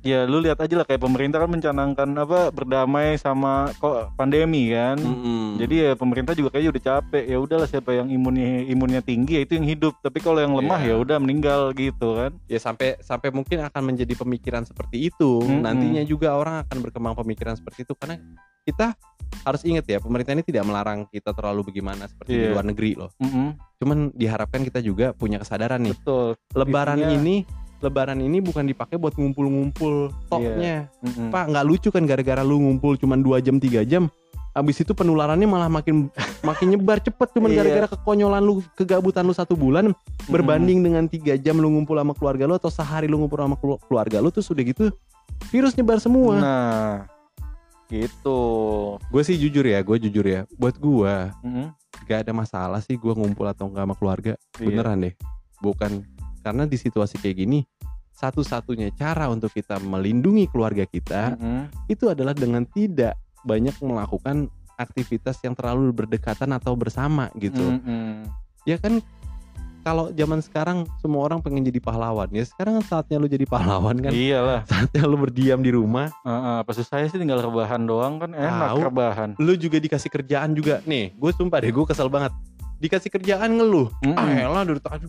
ya 0.05 0.23
lu 0.23 0.39
lihat 0.39 0.57
aja 0.57 0.75
lah 0.75 0.85
kayak 0.85 1.01
pemerintah 1.01 1.41
kan 1.41 1.49
mencanangkan 1.49 2.09
apa 2.15 2.53
berdamai 2.53 3.17
sama 3.17 3.73
kok 3.75 4.13
pandemi 4.15 4.69
kan 4.69 4.95
mm-mm. 4.95 5.57
Jadi 5.57 5.75
ya 5.81 5.91
pemerintah 5.95 6.33
juga 6.33 6.51
kayaknya 6.51 6.71
udah 6.71 6.85
capek. 6.85 7.25
Ya 7.25 7.39
udahlah 7.39 7.65
siapa 7.65 7.91
yang 7.91 8.11
imunnya 8.11 8.67
imunnya 8.67 9.01
tinggi 9.01 9.39
ya 9.39 9.43
itu 9.43 9.55
yang 9.55 9.65
hidup. 9.65 9.95
Tapi 9.99 10.19
kalau 10.19 10.39
yang 10.39 10.53
lemah 10.53 10.77
Iya. 10.77 10.91
ya 10.91 10.95
udah 11.01 11.17
meninggal 11.17 11.61
gitu 11.73 12.09
kan. 12.13 12.35
ya 12.45 12.59
sampai 12.59 12.99
sampai 13.01 13.31
mungkin 13.31 13.63
akan 13.63 13.83
menjadi 13.85 14.13
pemikiran 14.15 14.63
seperti 14.63 15.09
itu. 15.09 15.41
Mm-mm. 15.41 15.63
Nantinya 15.63 16.03
juga 16.03 16.35
orang 16.35 16.61
akan 16.61 16.77
berkembang 16.81 17.15
pemikiran 17.17 17.55
seperti 17.55 17.83
itu 17.83 17.95
karena 17.95 18.19
kita 18.63 18.99
harus 19.43 19.63
ingat 19.63 19.85
ya 19.85 19.99
pemerintah 19.99 20.33
ini 20.33 20.43
tidak 20.43 20.65
melarang 20.65 21.07
kita 21.07 21.31
terlalu 21.31 21.67
bagaimana 21.67 22.05
seperti 22.05 22.35
di 22.35 22.43
Iya. 22.43 22.53
luar 22.53 22.65
negeri 22.67 22.91
loh. 22.95 23.11
Mm-mm. 23.17 23.49
Cuman 23.79 23.99
diharapkan 24.11 24.61
kita 24.61 24.81
juga 24.81 25.13
punya 25.13 25.39
kesadaran 25.39 25.81
nih. 25.81 25.95
Betul. 25.95 26.35
Lebaran 26.53 26.99
Visinya- 26.99 27.15
ini 27.17 27.37
lebaran 27.85 28.17
ini 28.19 28.41
bukan 28.41 28.65
dipakai 28.65 28.97
buat 28.97 29.13
ngumpul-ngumpul 29.13 30.09
toknya. 30.27 30.89
Mm-mm. 31.05 31.29
Pak, 31.29 31.53
nggak 31.53 31.65
lucu 31.65 31.89
kan 31.89 32.03
gara-gara 32.03 32.41
lu 32.41 32.57
ngumpul 32.59 32.97
cuman 32.97 33.21
2 33.21 33.39
jam 33.39 33.57
3 33.57 33.85
jam. 33.85 34.09
Abis 34.55 34.81
itu 34.81 34.95
penularannya 34.95 35.45
malah 35.45 35.67
makin 35.67 36.07
makin 36.41 36.71
nyebar 36.71 37.03
cepet 37.03 37.27
cuman 37.35 37.51
Iya. 37.51 37.59
gara-gara 37.59 37.87
kekonyolan 37.91 38.39
lu 38.39 38.63
kegabutan 38.73 39.27
lu 39.27 39.35
satu 39.35 39.53
bulan 39.53 39.91
berbanding 40.27 40.79
dengan 40.79 41.05
tiga 41.05 41.35
jam 41.35 41.59
lu 41.59 41.69
ngumpul 41.69 41.99
sama 41.99 42.15
keluarga 42.15 42.47
lu 42.47 42.55
atau 42.55 42.71
sehari 42.71 43.11
lu 43.11 43.19
ngumpul 43.19 43.43
sama 43.43 43.59
kelu- 43.59 43.83
keluarga 43.85 44.23
lu 44.23 44.31
tuh 44.31 44.41
sudah 44.41 44.63
gitu 44.63 44.95
virus 45.51 45.75
nyebar 45.75 45.99
semua. 45.99 46.39
Nah, 46.39 46.95
gitu. 47.91 48.41
Gue 49.11 49.23
sih 49.23 49.35
jujur 49.35 49.67
ya, 49.67 49.83
gue 49.83 49.97
jujur 50.01 50.23
ya. 50.23 50.47
Buat 50.55 50.79
gue 50.79 51.15
Mm-mm. 51.43 51.69
gak 52.07 52.23
ada 52.23 52.33
masalah 52.33 52.79
sih 52.79 52.95
gue 52.95 53.11
ngumpul 53.11 53.47
atau 53.47 53.67
enggak 53.67 53.85
sama 53.85 53.95
keluarga. 53.99 54.33
Iya. 54.59 54.67
Beneran 54.71 55.03
deh. 55.03 55.15
Bukan 55.59 56.05
karena 56.45 56.69
di 56.69 56.77
situasi 56.77 57.17
kayak 57.17 57.37
gini 57.41 57.65
satu-satunya 58.15 58.93
cara 58.95 59.27
untuk 59.27 59.51
kita 59.51 59.81
melindungi 59.81 60.47
keluarga 60.47 60.85
kita 60.85 61.35
Mm-mm. 61.35 61.89
itu 61.89 62.07
adalah 62.07 62.31
dengan 62.31 62.63
tidak 62.63 63.17
banyak 63.43 63.75
melakukan 63.81 64.47
aktivitas 64.77 65.43
yang 65.43 65.55
terlalu 65.55 65.91
berdekatan 65.91 66.51
atau 66.51 66.75
bersama 66.75 67.31
gitu. 67.35 67.63
Mm-mm. 67.63 68.27
Ya 68.65 68.79
kan 68.79 69.03
kalau 69.85 70.09
zaman 70.17 70.41
sekarang 70.41 70.89
semua 70.99 71.29
orang 71.29 71.45
pengen 71.45 71.61
jadi 71.61 71.77
pahlawan 71.77 72.33
ya 72.33 72.41
sekarang 72.41 72.81
saatnya 72.81 73.21
lu 73.21 73.29
jadi 73.29 73.45
pahlawan 73.45 74.01
kan 74.01 74.17
Iyalah. 74.17 74.65
saatnya 74.65 75.05
lu 75.05 75.21
berdiam 75.21 75.61
di 75.61 75.69
rumah 75.69 76.09
Heeh, 76.25 76.57
apa 76.65 76.73
susahnya 76.73 77.13
sih 77.13 77.21
tinggal 77.21 77.45
rebahan 77.45 77.85
doang 77.85 78.17
kan 78.17 78.33
enak 78.33 78.73
Tahu. 78.73 78.79
rebahan. 78.81 79.31
lu 79.37 79.53
juga 79.61 79.77
dikasih 79.77 80.09
kerjaan 80.09 80.57
juga 80.57 80.81
nih 80.89 81.13
gue 81.13 81.31
sumpah 81.37 81.61
deh 81.61 81.69
gue 81.69 81.85
kesel 81.85 82.09
banget 82.09 82.33
dikasih 82.85 83.09
kerjaan 83.09 83.57
ngeluh. 83.57 83.89
Mm-mm. 84.05 84.13
ah 84.21 84.29
elah 84.29 84.63
dari 84.69 84.81
tadi. 84.85 85.09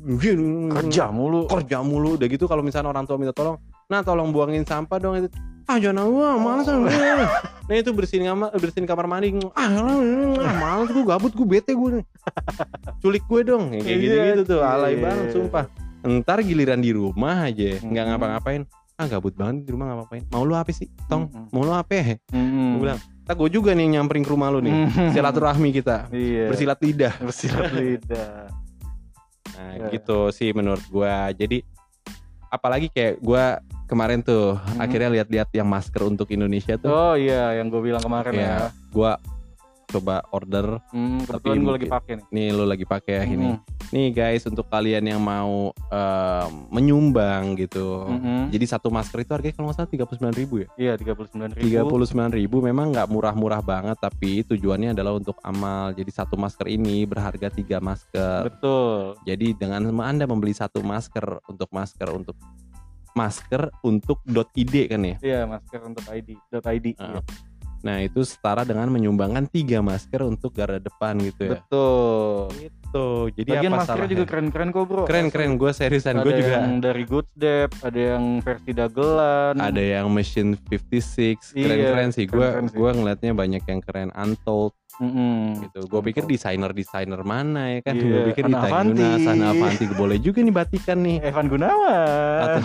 Kerja 0.72 1.12
mulu. 1.12 1.44
kerja 1.52 1.84
mulu. 1.84 2.16
Udah 2.16 2.28
gitu 2.32 2.48
kalau 2.48 2.64
misalnya 2.64 2.96
orang 2.96 3.04
tua 3.04 3.20
minta 3.20 3.36
tolong 3.36 3.60
nah 3.86 4.00
tolong 4.02 4.32
buangin 4.32 4.64
sampah 4.64 4.96
dong 4.96 5.20
itu. 5.20 5.30
Ah 5.68 5.76
jangan 5.82 6.08
gua 6.08 6.38
malas 6.40 6.70
ah. 6.72 6.78
nah 7.68 7.76
itu 7.76 7.90
bersihin 7.92 8.30
kamar 8.32 8.54
bersihin 8.56 8.86
kamar 8.88 9.06
mandi. 9.12 9.36
Ah 9.58 9.68
elah, 9.76 10.56
malas 10.56 10.88
gue 10.94 11.04
gabut 11.04 11.34
gue 11.36 11.44
bete 11.44 11.76
gue 11.76 12.00
nih. 12.00 12.06
Culik 13.04 13.26
gue 13.28 13.42
dong 13.44 13.74
Ya, 13.74 13.82
kayak 13.84 13.98
Iya, 13.98 14.00
gitu 14.00 14.16
gitu 14.24 14.42
tuh 14.56 14.60
alay 14.64 14.96
iya. 14.96 15.02
banget 15.04 15.28
sumpah. 15.36 15.66
Ntar 16.06 16.46
giliran 16.46 16.80
di 16.80 16.94
rumah 16.96 17.50
aja 17.50 17.82
nggak 17.82 18.04
ngapa-ngapain. 18.14 18.62
Ah 18.96 19.12
gabut 19.12 19.36
banget 19.36 19.68
di 19.68 19.76
rumah 19.76 19.92
ngapain 19.92 20.24
mau 20.32 20.48
lu 20.48 20.56
apa 20.56 20.72
sih? 20.72 20.88
Tong 21.12 21.28
mau 21.52 21.68
lu 21.68 21.76
apa 21.76 22.16
Mm-mm. 22.32 22.80
gue 22.80 22.82
bilang 22.88 23.02
tak 23.26 23.36
gue 23.36 23.50
juga 23.52 23.74
nih 23.74 23.98
nyamperin 23.98 24.22
ke 24.22 24.30
rumah 24.30 24.54
lu 24.54 24.62
nih 24.62 24.86
Mm. 24.88 25.10
silaturahmi 25.12 25.70
kita 25.74 26.08
Iya. 26.14 26.46
bersilat 26.54 26.80
lidah 26.80 27.14
Bersilat 27.20 27.72
lidah. 27.74 28.48
Nah, 29.56 29.72
Ya. 29.76 29.88
gitu 29.90 30.30
sih 30.30 30.52
menurut 30.52 30.84
gua. 30.88 31.32
Jadi 31.32 31.64
apalagi 32.48 32.88
kayak 32.88 33.18
gua 33.20 33.60
kemarin 33.86 34.20
tuh 34.20 34.58
Mhm. 34.58 34.78
akhirnya 34.78 35.10
lihat-lihat 35.16 35.50
yang 35.52 35.66
masker 35.66 36.02
untuk 36.04 36.28
Indonesia 36.30 36.76
tuh. 36.76 36.90
Oh 36.90 37.14
iya, 37.16 37.56
yang 37.56 37.70
gue 37.70 37.82
bilang 37.82 38.02
kemarin 38.02 38.34
ya. 38.36 38.42
ya, 38.42 38.56
gua 38.92 39.16
coba 39.88 40.26
order. 40.34 40.82
Hmm, 40.92 41.24
Tapi 41.24 41.42
kebetulan 41.42 41.58
gue 41.62 41.74
lagi 41.78 41.90
pakai 41.90 42.14
nih. 42.18 42.26
Nih 42.34 42.48
lu 42.52 42.64
lagi 42.66 42.86
pakai 42.86 43.14
ya 43.16 43.24
ini. 43.26 43.50
Hmm. 43.54 43.60
Nih 43.94 44.08
guys 44.12 44.44
untuk 44.50 44.66
kalian 44.68 45.06
yang 45.06 45.22
mau 45.22 45.70
em, 45.94 46.52
menyumbang 46.74 47.56
gitu. 47.56 48.06
Mm-mm. 48.10 48.50
Jadi 48.50 48.66
satu 48.66 48.90
masker 48.90 49.22
itu 49.22 49.32
harganya 49.32 49.56
kalau 49.56 49.68
nggak 49.70 49.78
salah 49.78 49.90
39.000 50.34 50.42
ribu 50.42 50.56
ya. 50.66 50.68
Iya, 50.76 50.94
39 50.98 51.56
ribu. 51.56 51.96
39.000 52.02 52.40
ribu 52.40 52.58
memang 52.66 52.92
nggak 52.92 53.08
murah-murah 53.08 53.62
banget 53.62 53.98
tapi 54.02 54.42
tujuannya 54.44 54.98
adalah 54.98 55.16
untuk 55.16 55.38
amal. 55.46 55.94
Jadi 55.94 56.12
satu 56.12 56.36
masker 56.36 56.68
ini 56.68 57.06
berharga 57.06 57.48
tiga 57.54 57.78
masker. 57.78 58.50
Betul. 58.50 59.16
Jadi 59.24 59.54
dengan 59.56 59.86
Anda 60.02 60.26
membeli 60.26 60.54
satu 60.54 60.82
masker 60.82 61.46
untuk 61.50 61.70
masker 61.72 62.10
untuk 62.12 62.36
masker 63.16 63.72
untuk 63.82 64.20
.id 64.28 64.74
kan 64.92 65.02
ya. 65.02 65.16
Iya, 65.24 65.40
masker 65.48 65.80
untuk 65.88 66.04
ID. 66.12 66.36
.id. 66.52 66.86
Ah, 67.00 67.16
iya. 67.16 67.22
Nah 67.86 68.02
itu 68.02 68.26
setara 68.26 68.66
dengan 68.66 68.90
menyumbangkan 68.90 69.46
tiga 69.46 69.78
masker 69.80 70.26
untuk 70.26 70.52
garda 70.52 70.82
depan 70.82 71.22
gitu 71.22 71.42
ya. 71.46 71.52
Betul. 71.56 72.50
Gitu. 72.58 73.08
Jadi 73.36 73.50
Bagian 73.52 73.70
apa 73.70 73.78
maskernya 73.78 73.94
salahnya? 74.02 74.14
juga 74.16 74.26
keren-keren 74.26 74.70
kok, 74.72 74.84
Bro. 74.84 75.04
Keren 75.06 75.28
keren 75.30 75.52
gue 75.56 75.70
seriusan 75.70 76.16
Ada 76.16 76.24
gue 76.24 76.34
juga. 76.34 76.50
yang 76.58 76.70
dari 76.80 77.04
Good 77.04 77.28
Step, 77.30 77.70
ada 77.80 78.00
yang 78.10 78.24
versi 78.40 78.72
dagelan. 78.72 79.54
Ada 79.56 79.84
yang 79.96 80.08
Machine 80.10 80.58
56 80.58 81.54
Iya, 81.54 81.62
keren-keren 81.62 82.10
sih. 82.10 82.26
Gue 82.26 82.42
keren-keren 82.42 82.66
gue 82.74 82.90
ngelihatnya 82.96 83.32
banyak 83.34 83.64
yang 83.64 83.80
keren 83.80 84.10
Untold 84.12 84.74
Mm-mm. 84.96 85.60
gitu. 85.62 85.80
Gue 85.86 86.02
pikir 86.02 86.24
desainer 86.24 86.72
desainer 86.72 87.20
mana 87.22 87.68
ya 87.70 87.80
kan? 87.84 87.94
Iya, 87.94 88.08
Gue 88.08 88.22
pikir 88.32 88.44
di 88.46 88.54
Ana 88.56 88.64
Avanti. 88.64 88.96
Tanjuna, 88.98 89.22
Sana 89.22 89.46
Avanti 89.52 89.84
boleh 89.94 90.18
juga 90.18 90.40
nih 90.40 90.56
batikan 90.56 90.98
nih. 90.98 91.18
Evan 91.22 91.46
Gunawan. 91.46 92.40
atau 92.42 92.62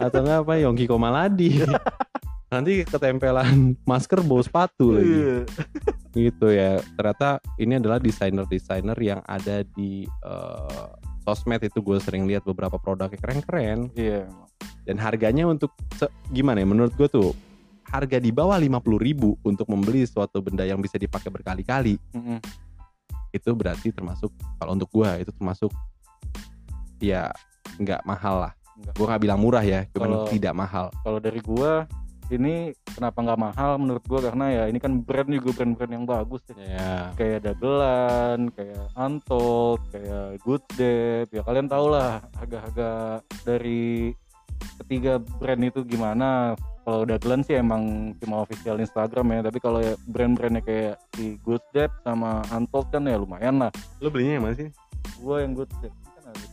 atau 0.00 0.18
enggak 0.18 0.38
apa 0.42 0.52
Yongki 0.58 0.84
Komaladi 0.84 1.48
nanti 2.54 2.86
ketempelan 2.86 3.74
masker 3.90 4.22
bau 4.22 4.40
sepatu 4.40 4.94
lagi. 4.94 5.10
Iya. 5.10 5.38
gitu 6.14 6.46
ya. 6.54 6.78
Ternyata 6.94 7.42
ini 7.58 7.82
adalah 7.82 7.98
desainer-desainer 7.98 8.98
yang 9.02 9.20
ada 9.26 9.66
di 9.74 10.06
eh, 10.06 10.86
sosmed 11.26 11.60
itu. 11.66 11.82
Gue 11.82 11.98
sering 11.98 12.30
lihat 12.30 12.46
beberapa 12.46 12.78
produknya 12.78 13.18
keren-keren. 13.18 13.90
Iya. 13.98 14.30
dan 14.84 15.00
harganya 15.00 15.48
untuk 15.48 15.72
gimana 16.28 16.60
ya? 16.60 16.68
Menurut 16.68 16.92
gue 16.96 17.08
tuh 17.08 17.32
harga 17.88 18.18
di 18.18 18.34
bawah 18.34 18.56
50.000 18.58 19.06
ribu 19.06 19.36
untuk 19.44 19.68
membeli 19.68 20.02
suatu 20.08 20.40
benda 20.40 20.66
yang 20.66 20.80
bisa 20.82 20.98
dipakai 20.98 21.30
berkali-kali 21.30 21.94
Mm-mm. 22.16 22.42
itu 23.30 23.50
berarti 23.54 23.94
termasuk 23.94 24.34
kalau 24.58 24.74
untuk 24.74 24.90
gue 24.90 25.10
itu 25.22 25.30
termasuk 25.30 25.70
ya 26.98 27.30
nggak 27.78 28.02
mahal 28.02 28.48
lah. 28.48 28.52
Gue 28.98 29.06
nggak 29.06 29.22
bilang 29.22 29.38
murah 29.38 29.62
ya 29.62 29.86
cuman 29.94 30.26
tidak 30.30 30.54
mahal. 30.54 30.90
Kalau 31.06 31.22
dari 31.22 31.38
gua 31.38 31.86
ini 32.32 32.72
kenapa 32.88 33.20
nggak 33.20 33.40
mahal 33.40 33.76
menurut 33.76 34.04
gua 34.08 34.20
karena 34.24 34.46
ya 34.48 34.64
ini 34.70 34.78
kan 34.80 35.02
brand 35.04 35.28
juga 35.28 35.50
brand-brand 35.60 35.92
yang 35.92 36.06
bagus 36.08 36.40
ya. 36.48 36.56
ya 36.56 36.92
Kayak 37.18 37.40
Dagelan, 37.44 38.48
kayak 38.54 38.84
Untold, 38.96 39.80
kayak 39.92 40.40
Good 40.40 40.62
Step. 40.72 41.26
Ya 41.34 41.42
kalian 41.44 41.68
tau 41.68 41.86
lah 41.92 42.24
harga-harga 42.38 43.20
dari 43.44 44.14
ketiga 44.80 45.20
brand 45.20 45.62
itu 45.64 45.84
gimana. 45.84 46.56
Kalau 46.84 47.08
Dagelan 47.08 47.40
sih 47.40 47.56
emang 47.56 48.12
cuma 48.20 48.44
official 48.44 48.76
Instagram 48.76 49.40
ya, 49.40 49.40
tapi 49.48 49.58
kalau 49.60 49.80
ya 49.80 49.96
brand-brandnya 50.04 50.60
kayak 50.60 50.96
si 51.16 51.40
Good 51.40 51.64
Step 51.72 51.92
sama 52.04 52.44
Untold 52.52 52.92
kan 52.92 53.08
ya 53.08 53.16
lumayan 53.16 53.56
lah. 53.60 53.72
Lo 54.00 54.12
belinya 54.12 54.36
yang 54.40 54.44
mana 54.48 54.56
sih? 54.56 54.68
Gua 55.20 55.40
yang 55.40 55.56
Good 55.56 55.72
Step 55.80 55.92
kan 55.92 56.24
ada. 56.28 56.46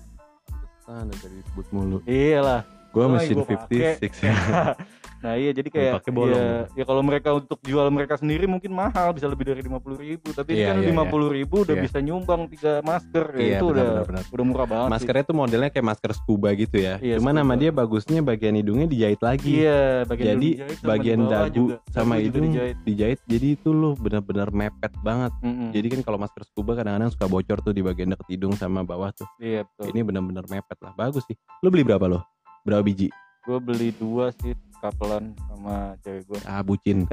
Sana 0.87 1.13
dari 1.19 1.35
disebut 1.43 1.67
mulu. 1.75 1.97
Iya 2.07 2.39
lah. 2.39 2.61
Gue 2.91 3.07
Gua 3.07 3.15
mesin 3.15 3.39
lagi 3.39 3.55
gua 3.55 3.59
pakai. 3.67 3.91
56 4.03 4.27
ya. 4.27 4.35
nah 5.21 5.33
iya 5.33 5.51
jadi 5.51 5.69
kayak 5.69 6.01
bolong. 6.09 6.33
ya, 6.33 6.65
ya 6.73 6.83
kalau 6.83 6.99
mereka 6.99 7.29
untuk 7.31 7.61
jual 7.61 7.85
mereka 7.87 8.17
sendiri 8.17 8.43
mungkin 8.43 8.69
mahal 8.69 9.13
bisa 9.13 9.25
lebih 9.25 9.45
dari 9.45 9.61
lima 9.61 9.77
puluh 9.77 9.95
ribu 9.95 10.33
tapi 10.33 10.51
Iya, 10.51 10.57
ini 10.57 10.59
iya, 10.59 10.69
kan 10.73 10.77
lima 10.81 11.03
puluh 11.05 11.29
ribu 11.29 11.61
udah 11.61 11.77
Iya. 11.77 11.83
bisa 11.85 11.97
nyumbang 11.97 12.49
tiga 12.49 12.81
masker 12.81 13.25
ya 13.31 13.39
Iya, 13.39 13.55
itu 13.55 13.65
benar, 13.65 13.71
udah 13.71 13.85
benar, 13.85 14.05
benar. 14.07 14.23
udah 14.27 14.45
murah 14.45 14.65
banget 14.65 14.87
sih. 14.87 14.93
Maskernya 14.97 15.23
tuh 15.23 15.35
modelnya 15.37 15.69
kayak 15.69 15.87
masker 15.87 16.11
scuba 16.11 16.49
gitu 16.53 16.75
ya. 16.75 16.93
Iya, 16.97 17.15
Cuman 17.17 17.33
nama 17.35 17.53
scuba. 17.53 17.61
dia 17.61 17.71
bagusnya 17.71 18.19
bagian 18.19 18.55
hidungnya 18.55 18.87
dijahit 18.87 19.21
lagi. 19.21 19.51
iya 19.55 19.81
bagian 20.03 20.27
Jadi 20.33 20.47
dijahit 20.51 20.77
bagian 20.81 21.19
dagu 21.23 21.53
juga. 21.53 21.75
sama 21.87 22.13
Dagu 22.13 22.25
hidung 22.25 22.43
dijahit. 22.49 22.77
dijahit. 22.81 23.19
Jadi 23.23 23.47
itu 23.53 23.69
loh 23.71 23.93
benar-benar 23.95 24.49
mepet 24.49 24.93
banget. 24.99 25.31
Mm-mm. 25.39 25.69
Jadi 25.69 25.87
kan 25.91 26.01
kalau 26.01 26.17
masker 26.17 26.43
scuba 26.43 26.71
kadang-kadang 26.73 27.09
suka 27.09 27.25
bocor 27.25 27.57
tuh 27.61 27.71
di 27.71 27.81
bagian 27.81 28.09
deket 28.09 28.27
hidung 28.27 28.53
sama 28.55 28.81
bawah 28.81 29.13
tuh. 29.13 29.29
iya 29.37 29.61
betul 29.63 29.85
Ini 29.87 29.99
benar-benar 30.01 30.45
mepet 30.47 30.77
lah. 30.79 30.93
Bagus 30.93 31.23
sih. 31.23 31.37
Lo 31.59 31.69
beli 31.69 31.81
berapa 31.81 32.03
lo? 32.03 32.25
Berapa 32.61 32.81
biji? 32.81 33.13
gue 33.41 33.57
beli 33.57 33.89
dua 33.91 34.29
sih 34.37 34.53
kapelan 34.81 35.37
sama 35.45 35.93
cewek 36.01 36.25
gue 36.25 36.39
Ah, 36.43 36.59
bucin. 36.59 37.05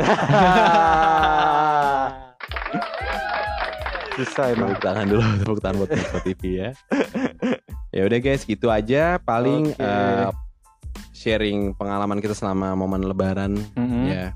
susah 4.19 4.51
emang 4.51 4.75
Tepuk 4.75 4.83
tangan 4.83 5.07
dulu, 5.07 5.23
tepuk 5.39 5.61
tangan 5.63 5.77
buat 5.79 5.91
TV 6.25 6.43
ya. 6.59 6.71
ya 7.95 8.03
udah 8.03 8.19
guys, 8.19 8.43
gitu 8.43 8.67
aja. 8.67 9.23
Paling 9.23 9.71
Oke. 9.71 9.85
eh, 9.85 10.29
sharing 11.15 11.71
pengalaman 11.75 12.19
kita 12.19 12.35
selama 12.35 12.75
momen 12.75 13.07
Lebaran 13.07 13.55
Mm-mm. 13.79 14.11
ya. 14.11 14.35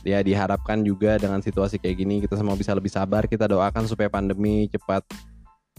Ya 0.00 0.24
diharapkan 0.24 0.80
juga 0.80 1.20
dengan 1.20 1.44
situasi 1.44 1.76
kayak 1.76 1.96
gini 1.98 2.14
kita 2.24 2.32
semua 2.32 2.56
bisa 2.56 2.72
lebih 2.72 2.88
sabar. 2.88 3.28
Kita 3.28 3.44
doakan 3.44 3.84
supaya 3.84 4.08
pandemi 4.08 4.64
cepat 4.72 5.04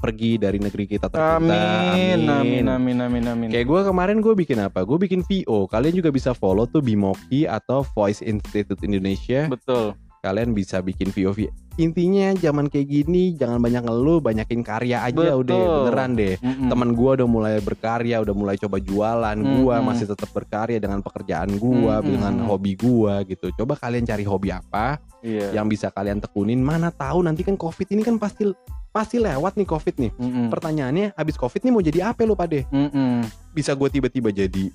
pergi 0.01 0.41
dari 0.41 0.57
negeri 0.57 0.89
kita 0.89 1.07
tercinta. 1.13 1.93
amin 1.93 2.25
amin 2.25 2.65
amin 2.65 2.97
amin 3.05 3.25
amin 3.29 3.49
Kayak 3.53 3.67
gue 3.69 3.81
kemarin 3.93 4.17
gue 4.17 4.33
bikin 4.33 4.57
apa? 4.65 4.81
Gue 4.81 4.97
bikin 4.97 5.21
VO. 5.21 5.69
Kalian 5.69 5.93
juga 5.93 6.09
bisa 6.09 6.33
follow 6.33 6.65
tuh 6.65 6.81
Bimoki 6.81 7.45
atau 7.45 7.85
Voice 7.93 8.25
Institute 8.25 8.81
Indonesia. 8.81 9.45
betul 9.45 9.93
Kalian 10.21 10.53
bisa 10.53 10.81
bikin 10.85 11.09
VO. 11.09 11.33
Intinya 11.81 12.35
zaman 12.37 12.69
kayak 12.69 12.87
gini 12.93 13.33
jangan 13.33 13.57
banyak 13.57 13.81
ngeluh, 13.81 14.21
banyakin 14.21 14.61
karya 14.61 15.01
aja 15.01 15.33
Betul. 15.33 15.41
udah 15.47 15.61
beneran 15.81 16.11
deh. 16.13 16.35
Mm-mm. 16.37 16.69
Temen 16.69 16.89
gue 16.93 17.11
udah 17.17 17.27
mulai 17.31 17.57
berkarya, 17.57 18.21
udah 18.21 18.35
mulai 18.37 18.53
coba 18.59 18.77
jualan. 18.77 19.37
Gua 19.39 19.81
Mm-mm. 19.81 19.87
masih 19.89 20.05
tetap 20.05 20.29
berkarya 20.29 20.77
dengan 20.77 21.01
pekerjaan 21.01 21.57
gua, 21.57 22.03
Mm-mm. 22.03 22.11
dengan 22.11 22.33
hobi 22.45 22.77
gua 22.77 23.25
gitu. 23.25 23.49
Coba 23.57 23.79
kalian 23.79 24.05
cari 24.05 24.21
hobi 24.21 24.53
apa 24.53 25.01
iya 25.25 25.57
yang 25.57 25.65
bisa 25.65 25.89
kalian 25.89 26.21
tekunin. 26.21 26.61
Mana 26.61 26.93
tahu 26.93 27.25
nanti 27.25 27.41
kan 27.41 27.57
Covid 27.57 27.89
ini 27.89 28.05
kan 28.05 28.21
pasti 28.21 28.45
pasti 28.91 29.17
lewat 29.17 29.55
nih 29.55 29.65
Covid 29.65 29.95
nih. 29.97 30.11
Mm-mm. 30.13 30.47
Pertanyaannya, 30.47 31.15
abis 31.15 31.35
Covid 31.35 31.59
nih 31.59 31.71
mau 31.71 31.79
jadi 31.79 31.99
apa 32.05 32.21
lo 32.21 32.35
pade? 32.35 32.67
Mm-mm. 32.69 33.23
Bisa 33.49 33.71
gue 33.71 33.87
tiba-tiba 33.87 34.29
jadi 34.29 34.67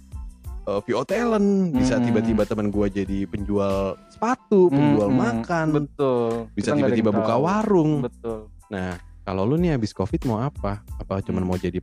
uh, 0.65 0.81
VO 0.81 1.05
talent, 1.05 1.49
bisa 1.71 1.97
Hmm. 1.97 2.05
tiba-tiba 2.05 2.43
teman 2.43 2.69
gue 2.69 2.87
jadi 2.91 3.19
penjual 3.25 3.95
sepatu, 4.09 4.69
penjual 4.69 5.09
Mm-mm. 5.09 5.23
makan, 5.23 5.67
betul 5.71 6.49
bisa 6.53 6.73
tiba-tiba 6.73 7.13
buka 7.13 7.35
tahu. 7.35 7.45
warung. 7.45 7.93
betul 8.03 8.49
Nah, 8.67 8.97
kalau 9.23 9.45
lu 9.45 9.55
nih 9.55 9.73
habis 9.73 9.93
covid 9.93 10.19
mau 10.25 10.41
apa? 10.41 10.83
Apa 10.97 11.21
cuman 11.21 11.41
Hmm. 11.41 11.49
mau 11.49 11.57
jadi 11.57 11.79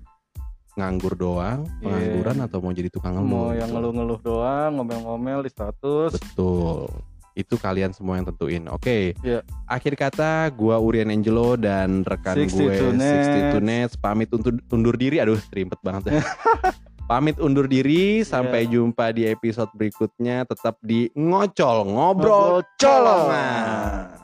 nganggur 0.73 1.13
doang, 1.13 1.69
Iya. 1.79 1.85
pengangguran 1.85 2.37
atau 2.41 2.57
mau 2.59 2.73
jadi 2.73 2.89
tukang 2.89 3.13
ngeluh? 3.13 3.29
mau 3.29 3.49
yang 3.51 3.69
ngeluh-ngeluh 3.69 4.19
doang 4.19 4.71
ngomel-ngomel 4.73 5.45
di 5.45 5.49
status 5.49 6.17
Betul. 6.17 6.89
Itu 7.33 7.57
kalian 7.57 7.91
semua 7.93 8.21
yang 8.21 8.29
tentuin. 8.29 8.65
Oke. 8.69 9.17
Iya. 9.25 9.41
Akhir 9.65 9.97
kata 9.97 10.53
gua 10.53 10.77
Urian 10.77 11.09
Angelo 11.09 11.57
dan 11.57 12.05
rekan 12.05 12.37
62 12.37 12.53
gue 12.53 12.93
Nets. 12.93 13.57
62 13.57 13.61
Nets 13.65 13.93
pamit 13.97 14.29
untuk 14.29 14.57
undur 14.69 14.93
diri. 14.93 15.17
Aduh, 15.17 15.41
terimpet 15.49 15.81
banget 15.81 16.13
ya. 16.13 16.21
pamit 17.11 17.35
undur 17.41 17.67
diri 17.67 18.23
sampai 18.23 18.63
Iya. 18.65 18.79
jumpa 18.79 19.11
di 19.11 19.27
episode 19.27 19.69
berikutnya 19.75 20.47
tetap 20.47 20.79
di 20.79 21.11
ngocol 21.17 21.89
ngobrol 21.89 22.63
colongan. 22.79 24.23